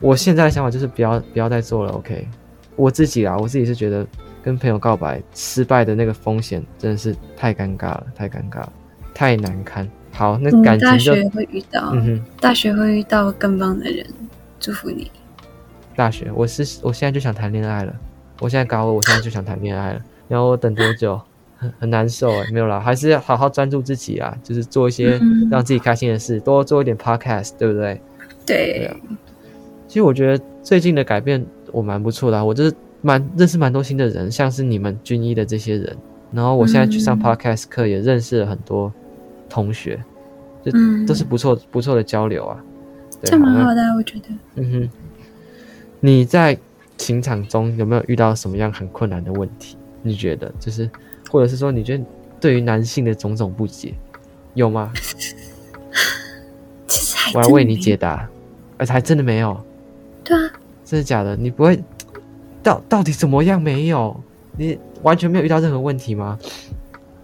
[0.00, 1.92] 我现在的想法就是不要不要再做了。
[1.92, 2.26] OK，
[2.76, 4.06] 我自己啊，我自己是觉得
[4.42, 8.72] 跟朋友告白失败的那个风险真的是太尴尬了，太尴尬了，
[9.14, 9.88] 太难堪。
[10.12, 14.06] 好，那感情就，大学会遇到，嗯哼，大学会遇到更棒的人。
[14.58, 15.10] 祝福你。
[15.94, 17.94] 大学，我是我现在就想谈恋爱了。
[18.40, 20.00] 我现在高二，我现在就想谈恋爱了。
[20.28, 21.20] 然后我等多久？
[21.58, 25.18] 很很难受哎，没有啦，还是要好好专注自己啊，就是做一些
[25.50, 27.98] 让自己开心的事，嗯、多做一点 podcast，对不对？
[28.44, 28.56] 对。
[28.78, 28.96] 对啊。
[29.88, 35.96] 其实我觉得最近的改变我蛮不错的，我就是蛮认识蛮多新的人，像是你们军医的这些人。
[36.32, 38.92] 然后我现在去上 podcast 课，也认识了很多
[39.48, 40.02] 同学，
[40.64, 40.72] 就
[41.06, 42.62] 都是不错不错的交流啊。
[43.22, 44.28] 这蛮好的，我觉得。
[44.56, 44.90] 嗯哼，
[46.00, 46.58] 你在
[46.96, 49.76] 情场中有没有遇到什么样很困难的问题？
[50.02, 50.90] 你觉得就是，
[51.30, 52.04] 或者是说，你觉得
[52.40, 53.94] 对于男性的种种不解，
[54.54, 54.92] 有吗？
[56.88, 58.28] 其实还我来为你解答，
[58.76, 59.58] 而且还真的没有。
[60.26, 60.50] 对啊，
[60.84, 61.36] 真的假的？
[61.36, 61.80] 你不会
[62.62, 64.20] 到到底怎么样没有？
[64.58, 66.36] 你完全没有遇到任何问题吗？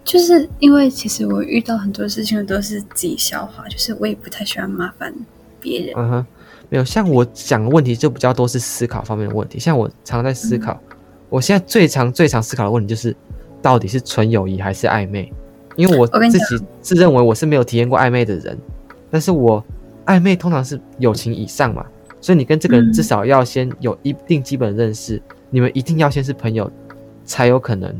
[0.05, 5.13] 就是因为其实我遇到很多事情都是自己消化，就是我也不太喜欢麻烦。
[5.61, 6.27] 别人嗯哼，
[6.69, 9.59] 没有像我讲的问题就比较多是思考方面的问题。
[9.59, 10.97] 像我常常在思考，嗯、
[11.29, 13.17] 我现在最常最常思考的问题就是，
[13.61, 15.33] 到底是纯友谊还是暧昧？
[15.77, 18.59] 因为我自己自认为我是没有体验过暧昧的人，
[19.11, 19.65] 但是我
[20.05, 21.87] 暧昧通常是友情以上嘛，
[22.23, 26.71] 所以你跟这个人至少要先有一定基本认识，嗯、你们一定要先是朋友，
[27.25, 27.95] 才有可能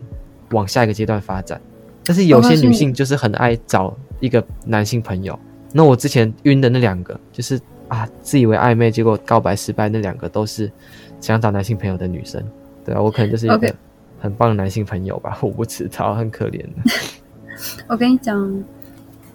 [0.53, 1.61] 往下一个阶段发展。
[2.05, 5.39] 但是有些女性就是很爱找一个男性朋友。
[5.73, 10.71] 那我之前晕的那两个，就是啊，自以为暧昧，结果告白失败，那两个都是
[11.21, 12.43] 想找男性朋友的女生。
[12.85, 13.75] 对啊，我可能就是一个
[14.21, 16.69] 很棒的男性朋友吧， 我不知道，很可怜的。
[17.89, 18.65] 我跟你讲，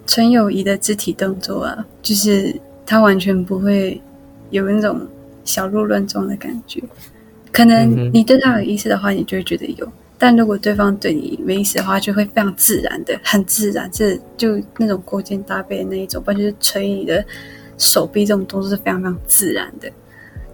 [0.06, 4.02] 纯友谊的肢体动作啊，就是他完全不会
[4.50, 5.08] 有那种
[5.44, 6.82] 小鹿乱撞的感觉。
[7.52, 9.92] 可能你对他有意思的话，你就会觉得有。
[10.20, 17.24] 但如果对方对你没意思的话，就会非常自然的，很自然，这就那种勾肩搭背的那一种，不然就是捶你的
[17.78, 19.88] 手臂，这种动作是非常非常自然的。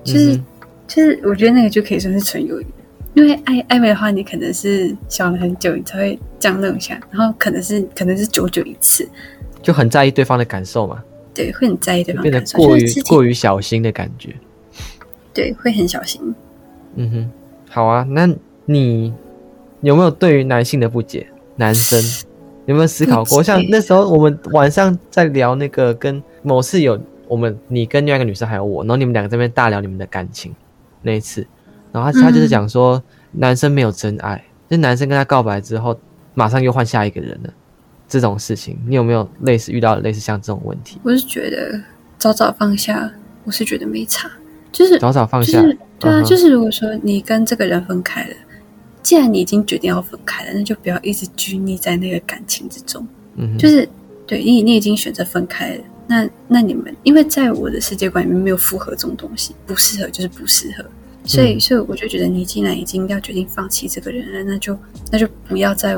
[0.04, 0.46] 就是，嗯、
[0.86, 2.66] 就是我觉得那个就可以算是纯友谊，
[3.14, 9.08] 因为暧暧昧的话，你可能是想了很久，你才会这样弄一下，然后可能是可能是久久一次，
[9.62, 11.02] 就很在意对方的感受嘛。
[11.34, 14.36] 对，会很在意对方变得过于过于小心的感觉。
[15.34, 16.34] 对，会很小心。
[16.96, 17.32] 嗯哼，
[17.70, 18.30] 好啊，那
[18.66, 19.14] 你。
[19.82, 21.28] 有没有对于男性的不解？
[21.58, 22.02] 男生
[22.68, 23.44] 有没有思考过？
[23.44, 30.56] 像那时候我们晚上在聊那个，跟某次有我们你跟另外一个女生还有我，然后你们两个在那边大聊你们的感情
[31.02, 31.46] 那一次，
[31.92, 33.04] 然后他他就是讲说
[33.34, 36.00] 男生没有真爱，就男生跟他告白之后
[36.34, 37.54] 马上又换下一个人了，
[38.20, 41.00] 这种事情你有没有类似遇到类似像这种问题？
[41.04, 41.82] 我是觉得
[42.18, 43.12] 早早放下，
[43.44, 44.32] 我是觉得没差，
[44.72, 45.62] 就是早早放下，
[46.00, 48.36] 对啊，就是如果说你跟这个人分开了。
[49.02, 53.06] 既然你已经决定要分开了，那就不要一直拘泥在那个感情之中。
[53.36, 53.86] 嗯，就是
[54.26, 55.84] 对你，你已经选择分开了。
[56.08, 60.86] 那那你们，因为在我的世界观里面没有复合这种东西，不适合就是不适合。
[61.26, 64.80] 所以，嗯、所以我就觉得，你既然已经要决定放弃这个人了，那就
[65.12, 65.98] 那就不要再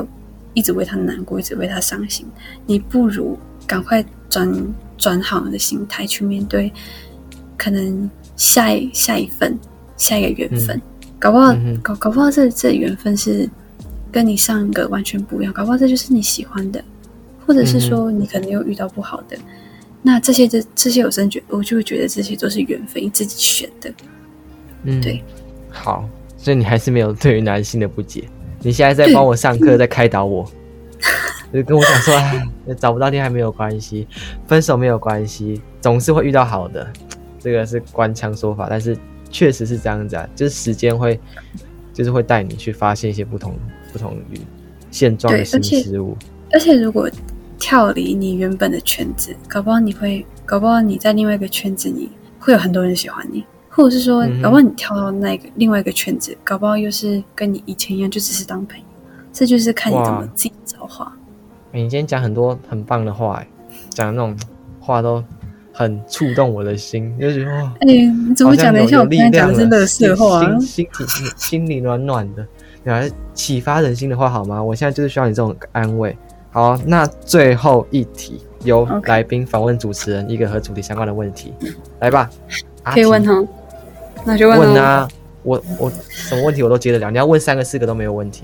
[0.56, 2.26] 一直为他难过，一直为他伤心。
[2.66, 4.50] 你不如赶快转
[4.96, 6.72] 转好你的心态去面对，
[7.58, 9.56] 可能下一下一份
[9.98, 10.74] 下一个缘分。
[10.78, 10.82] 嗯
[11.18, 13.48] 搞不好，嗯、搞搞不好这这缘分是
[14.12, 15.52] 跟你上一个完全不一样。
[15.52, 16.84] 搞不好这就是你喜欢的，
[17.46, 19.34] 或者是说你可能又遇到不好的。
[19.36, 19.42] 嗯、
[20.02, 23.90] 那这些这这些，我真觉我就会觉得这些都是缘分，你自己选的。
[24.84, 25.24] 嗯，对。
[25.70, 28.28] 好，所以你还是没有对于男性的不解。
[28.66, 30.44] 你现在在帮我上课，在开导我，
[31.52, 34.08] 对就跟我讲说，哎，找不到恋爱没有关系，
[34.48, 36.84] 分手没有关系，总是会遇到好的。
[37.38, 38.98] 这个是官腔说法，但是。
[39.28, 41.18] 确实是这样子啊，就是时间会，
[41.92, 43.54] 就是会带你去发现一些不同
[43.92, 44.40] 不同于
[44.90, 46.16] 现状的新事物。
[46.52, 47.10] 而且，而且如果
[47.58, 52.08] 跳离你原本的圈子，搞不好你会，搞不好你在另外一个圈子里
[52.38, 53.44] 会有很多人喜欢你，
[53.76, 58.84] 或者是说，搞不好你跳到那个另外一个圈子，搞不好又是跟你以前一样，就只是当朋友。
[59.32, 61.14] 这就是看你怎么自己造化。
[61.72, 63.44] 欸、你今天讲很多很棒的话，
[63.90, 64.36] 讲的那种
[64.80, 65.22] 话都。
[65.78, 72.46] 很触动我的心，就是哇，哎、欸，你怎么讲的像我刚才讲的是乐色话，心心心，心里暖暖的，
[72.84, 74.62] 来启发人心的话好吗？
[74.62, 76.16] 我现在就是需要你这种安慰。
[76.50, 81.52] 好，那最后一题由来宾访问主持人一个和主题相关的问题.
[82.00, 82.30] 来吧，
[82.82, 83.44] 可以问他，
[84.26, 85.08] 那就问，问啊，
[85.42, 88.42] 我我什么问题我都接得了，你要问三个四个都没有问题，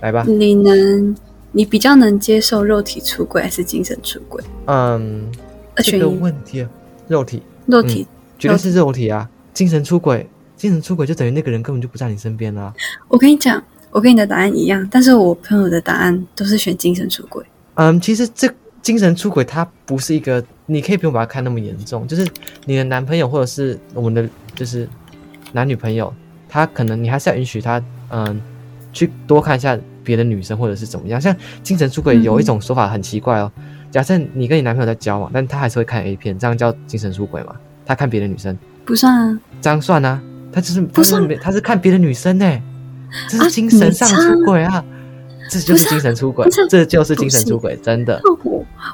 [0.00, 0.22] 来吧。
[0.28, 1.16] 你能，
[1.50, 4.44] 你比较能接受肉体出轨还是精神出轨？
[4.66, 5.32] 嗯。
[5.78, 6.70] 这个问题啊，
[7.08, 8.06] 肉体，肉体，
[8.38, 9.28] 绝对是肉体啊！
[9.52, 10.24] 精神出轨，
[10.56, 12.72] 精神出轨就等于那个人根本就不在你身边了。
[13.08, 13.60] 我跟你讲，
[13.90, 17.44] 我跟你的答案一样，但是我朋友的答案都是选精神出轨。
[17.74, 18.48] 嗯，其实这
[18.82, 22.06] 精神出轨它不是一个，你可以不用把它看那么严重。
[22.06, 22.24] 就是
[22.66, 24.88] 你的男朋友或者是我们的就是
[25.54, 26.12] 男女朋友，
[26.48, 28.38] 他可能你还是要允许他，嗯，
[28.92, 31.18] 去多看一下别的女生或者是怎么样。
[31.18, 33.50] 像精神出轨有一种说法很奇怪哦。
[33.56, 37.54] 嗯假设你跟你男朋友在交往，但他还是会看 A 片，这样叫精神出轨吗？
[37.86, 40.20] 他看别的女生不算啊，这样算啊？
[40.52, 42.60] 他就是不是他是看别的女生呢？
[43.28, 44.84] 这是精神上出轨啊！
[45.48, 48.20] 这就是精神出轨，这就是精神出轨，真的。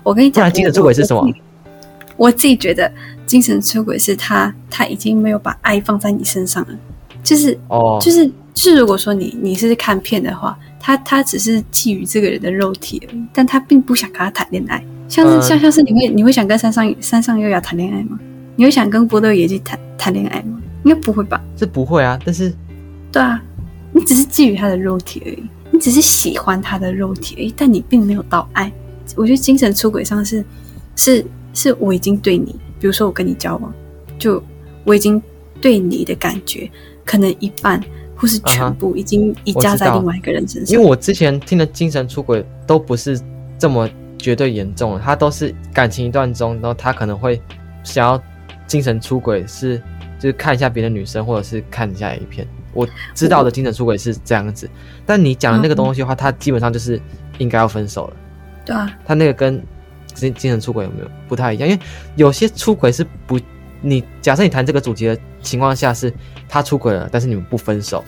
[0.03, 1.27] 我跟你讲，不然精神出轨是什么？
[2.19, 2.93] 我自己觉得
[3.31, 6.75] 精神出轨是他他已经没有把爱放在你身上了，
[7.23, 10.59] 就是哦，就是就是如果说你你是看片的话。
[10.83, 14.83] 他他只是觊觎这个人的肉体而已，但他并不想跟他谈恋爱。
[15.11, 18.19] 像是、呃、像像是你会你会想跟山上山上优雅谈恋爱吗？
[18.57, 20.59] 你会想跟波多野结谈谈恋爱吗？
[20.85, 21.39] 应该不会吧？
[21.59, 22.51] 是不会啊，但是，
[23.13, 23.39] 对啊，
[23.93, 28.73] 你只是觊觎他的肉体而已，你只是喜欢他的肉体而已，但你并没有到爱。
[29.17, 30.43] 我觉得精神出轨上是
[30.97, 31.23] 是
[31.53, 33.73] 是我已经对你，比如说我跟你交往，
[34.19, 34.43] 就
[34.83, 35.23] 我已经
[35.61, 36.69] 对你的感觉
[37.05, 37.81] 可能一半。
[38.21, 43.19] 或是全部已经移加在另外一个人身上，因为我之前听的精神出轨都不是
[43.59, 47.41] 这么绝对严重的，他都是感情一段中，然后他可能会
[47.83, 48.23] 想要
[48.67, 49.79] 精神出轨，是
[50.19, 52.47] 就是看一下别的女生，或者是看一下 A 片。
[52.75, 54.69] 我知道的精神出轨是这样子，
[55.07, 57.01] 但你讲的那个东西的话，他基本上就是
[57.39, 58.17] 应该要分手了。
[58.67, 59.65] 对啊，他那个跟
[60.15, 61.69] 精精神出轨有没有不太一样？
[61.69, 61.81] 因为
[62.17, 63.39] 有些出轨是不，
[63.81, 66.13] 你假设你谈这个主题的情况下是
[66.49, 68.05] 他出轨了，但是你们不分手，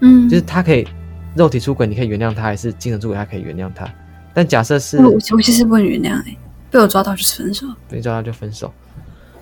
[0.00, 0.86] 嗯，就是他可以
[1.34, 3.88] 肉体出轨，你可以原谅他，还是精神出轨，他可以原谅他。
[4.32, 6.38] 但假设是，我我其实不能原谅哎、欸，
[6.70, 8.72] 被我抓到就是分手，被抓到就分手。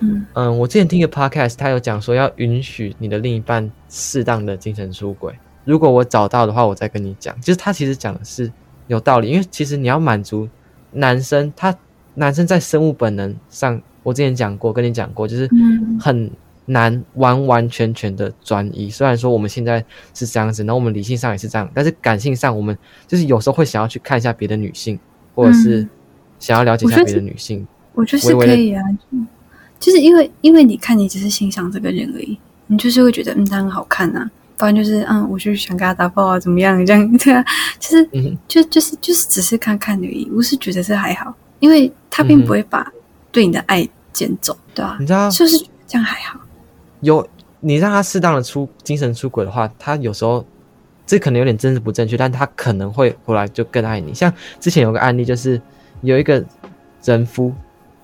[0.01, 5.33] 嗯嗯，我之前听一个 podcast，他有讲说要允许你的另一半适当的精神出轨。
[5.65, 7.35] 如果我找到的话，我再跟你讲。
[7.41, 8.53] 就是他其实讲的是
[8.87, 10.49] 有道理，因为其实你要满足
[10.91, 11.75] 男生，他
[12.15, 15.49] 男生在生物本能上，我之前讲过，跟你讲过，就是
[16.01, 16.31] 很
[16.67, 18.89] 难完完全全的专一。
[18.89, 19.85] 虽然说我们现在
[20.15, 24.99] 是这样子，然后我们理性上也是这样，但是感性上，我们就是有时候会想要去看一下别的女性，
[25.35, 25.87] 或者是
[26.39, 27.67] 想要了解一下别的女性。
[27.93, 28.83] 我觉得是可以啊。
[29.81, 32.39] 就是因为，因为你看，你只是欣赏这个人而已，
[32.69, 34.31] 你就是会觉得，嗯，他很好看呐。
[34.57, 36.87] 不然就是，嗯，我就想跟他打炮啊，怎么样？
[36.87, 37.45] 这样对啊，
[37.79, 41.35] 其实，嗯，就就是就是只是看看而已，我是觉得这还好，
[41.65, 42.93] 因为他并不会把
[43.33, 44.99] 对你的爱捡走，对吧？
[45.01, 45.57] 你知道，就是
[45.87, 46.39] 这样还好。
[47.01, 47.27] 有
[47.61, 50.45] 你让他适当的出精神出轨的话，他有时候
[51.07, 54.13] 这可能有点政治不正确，但他可能会回来就更爱你。
[54.13, 55.59] 像之前有个案例，就是
[56.03, 56.45] 有一个
[57.03, 57.51] 人夫，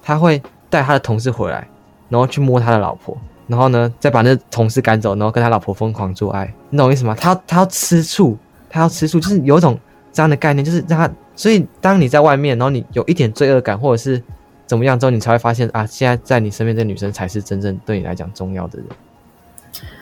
[0.03, 0.43] 他会。
[0.71, 1.67] 带他的同事回来，
[2.09, 7.13] 然后去摸他的老婆，然后呢，再把那同事赶走，然后跟他老婆疯狂做爱，你懂我意思吗？
[7.21, 8.39] 他他要吃醋，
[8.69, 9.77] 他要吃醋，就是有一种
[10.13, 11.13] 这样的概念，就是让他。
[11.41, 14.23] 所以当你在外面，然后你有一点罪恶感，或者是
[14.67, 18.87] 怎么样之后，你才会发现啊，现在在你身边这女生才是真正对你来讲重要的人。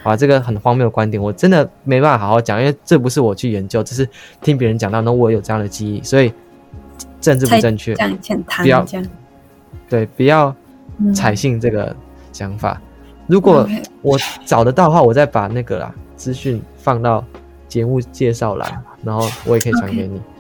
[0.03, 4.09] 啊，这个很荒谬的观点，我真的没办法好好讲，因为这不是我去研究，只是
[4.41, 6.33] 听别人讲到，那我有这样的记忆，所以
[7.21, 7.95] 政治不正确，
[8.61, 8.85] 不要。
[9.89, 10.53] 对，不要
[11.15, 11.95] 采信这个
[12.33, 12.83] 想法。
[12.83, 13.65] 嗯、如果
[14.03, 17.25] 我找得到的话，我再把那个啦资讯放到
[17.69, 20.38] 节目介绍栏，然后我也可以传给你 okay.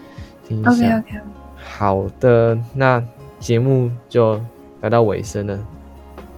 [0.49, 0.70] 听一下。
[0.70, 1.20] OK OK。
[1.57, 3.03] 好的，那
[3.38, 4.40] 节目就
[4.80, 5.59] 来到尾声了。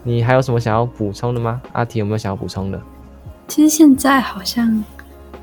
[0.03, 1.63] 你还有什么想要补充的吗？
[1.73, 2.81] 阿提有没有想要补充的？
[3.49, 4.85] 其实现在好像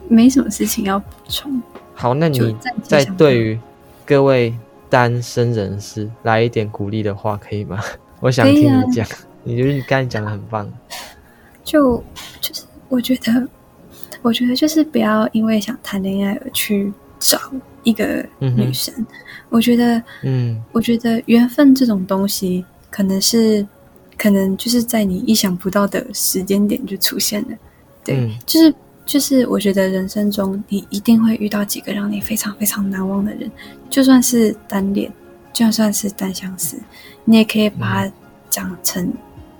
[0.07, 1.61] 没什么事情要补充。
[1.93, 3.59] 好，那你在对于
[4.05, 4.53] 各位。
[4.89, 7.77] 单身人士来一点鼓励的话可以吗？
[8.21, 9.11] 我想听你讲，啊、
[9.43, 10.65] 你觉得你刚才讲的很棒。
[11.61, 12.01] 就
[12.39, 13.45] 就是我觉得，
[14.21, 17.37] 我觉得就是不要因为想谈恋爱而去找
[17.87, 18.93] 一个女生。
[18.97, 19.05] 嗯、
[19.49, 23.65] 我觉得，嗯，我觉得缘分这种东西，可能是
[24.17, 27.49] 可能就是在你意想不到的时间点就出现了。
[28.03, 28.73] 对，嗯、就是。
[29.07, 33.49] 就是我觉得人生中你一定会遇到几个让你非常非常难忘的人，
[33.89, 35.09] 就算是单恋，
[35.53, 36.77] 就算是单相思，
[37.23, 38.13] 你也可以把它
[38.49, 39.13] 讲成，嗯、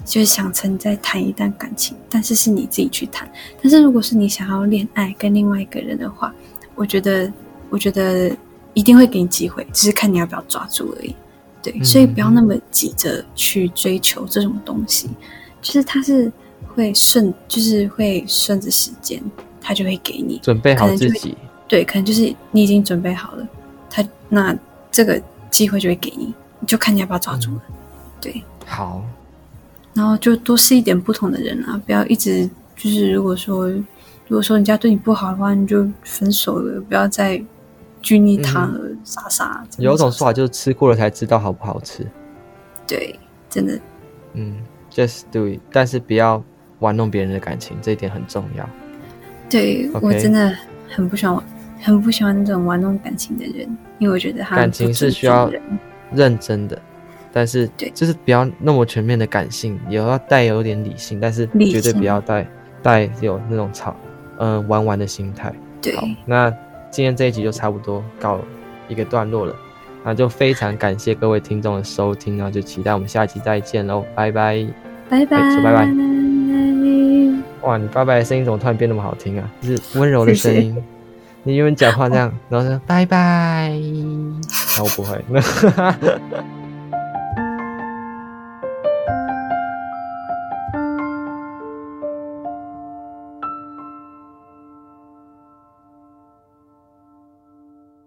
[0.03, 3.25] 就是想成你在谈一段感情，但是是你自己去谈。
[3.63, 6.35] 但是如果是你想要恋爱跟另外一个人的话，
[6.75, 7.31] 我觉得，
[7.69, 8.35] 我觉得
[8.73, 11.15] 一定会给你机会，只是看你要不要抓住而已。
[11.61, 15.09] 对，嗯、所以不要那么急着去追求这种东西，
[15.61, 16.31] 就是它是。
[16.73, 19.19] 会顺，就是会顺着时间，
[19.59, 21.35] 他就会给你准备好自己。
[21.67, 23.47] 对，可能就是你已经准备好了，
[23.89, 24.55] 他那
[24.91, 27.61] 这个机会就会给你，你就看你要不要抓住了。
[27.69, 27.73] 嗯、
[28.21, 29.03] 对，好。
[29.95, 33.83] 然后就多试一点不同的人啊，不要一直就是如果说如
[34.29, 37.43] 果说人家对你不好的话，你就分手了，不要再
[38.07, 39.63] 拘泥他了，嗯、傻傻。
[39.77, 42.05] 有一种说法就是吃过了才知道好不好吃。
[42.87, 43.79] 对，真的。
[44.33, 44.57] 嗯
[44.91, 46.43] ，just do it，但是不要。
[46.79, 48.69] 玩弄别人的感情，这一点很重要。
[49.49, 50.55] 对我真的
[50.87, 51.43] 很不喜欢，
[51.81, 55.51] 很不喜欢那种玩弄感情的人，因为我觉得他感情是需要
[56.13, 56.79] 认真的，
[57.33, 62.47] 但是对，就是不要那么全面的感性，也要带有点理性，但是绝对不要带
[62.83, 63.95] 带有那种吵，
[64.37, 65.51] 嗯、呃，玩玩的心态。
[65.81, 65.95] 对，
[66.27, 66.53] 那
[66.97, 68.39] 今天这一集就差不多告
[68.87, 69.55] 一个段落了，
[70.03, 74.65] 那就非常感谢各位听众的收听，然后就期待我们下期再见喽，拜拜，
[75.07, 75.87] 拜拜，说拜拜。
[77.61, 79.47] 哇，你拜拜的声音怎么突然变那么好听啊？
[79.61, 80.73] 就是温柔的声音。
[80.73, 80.83] 谢谢。
[81.43, 83.79] 你因为讲话这样，然后说拜拜，
[84.75, 85.23] 然后我不会。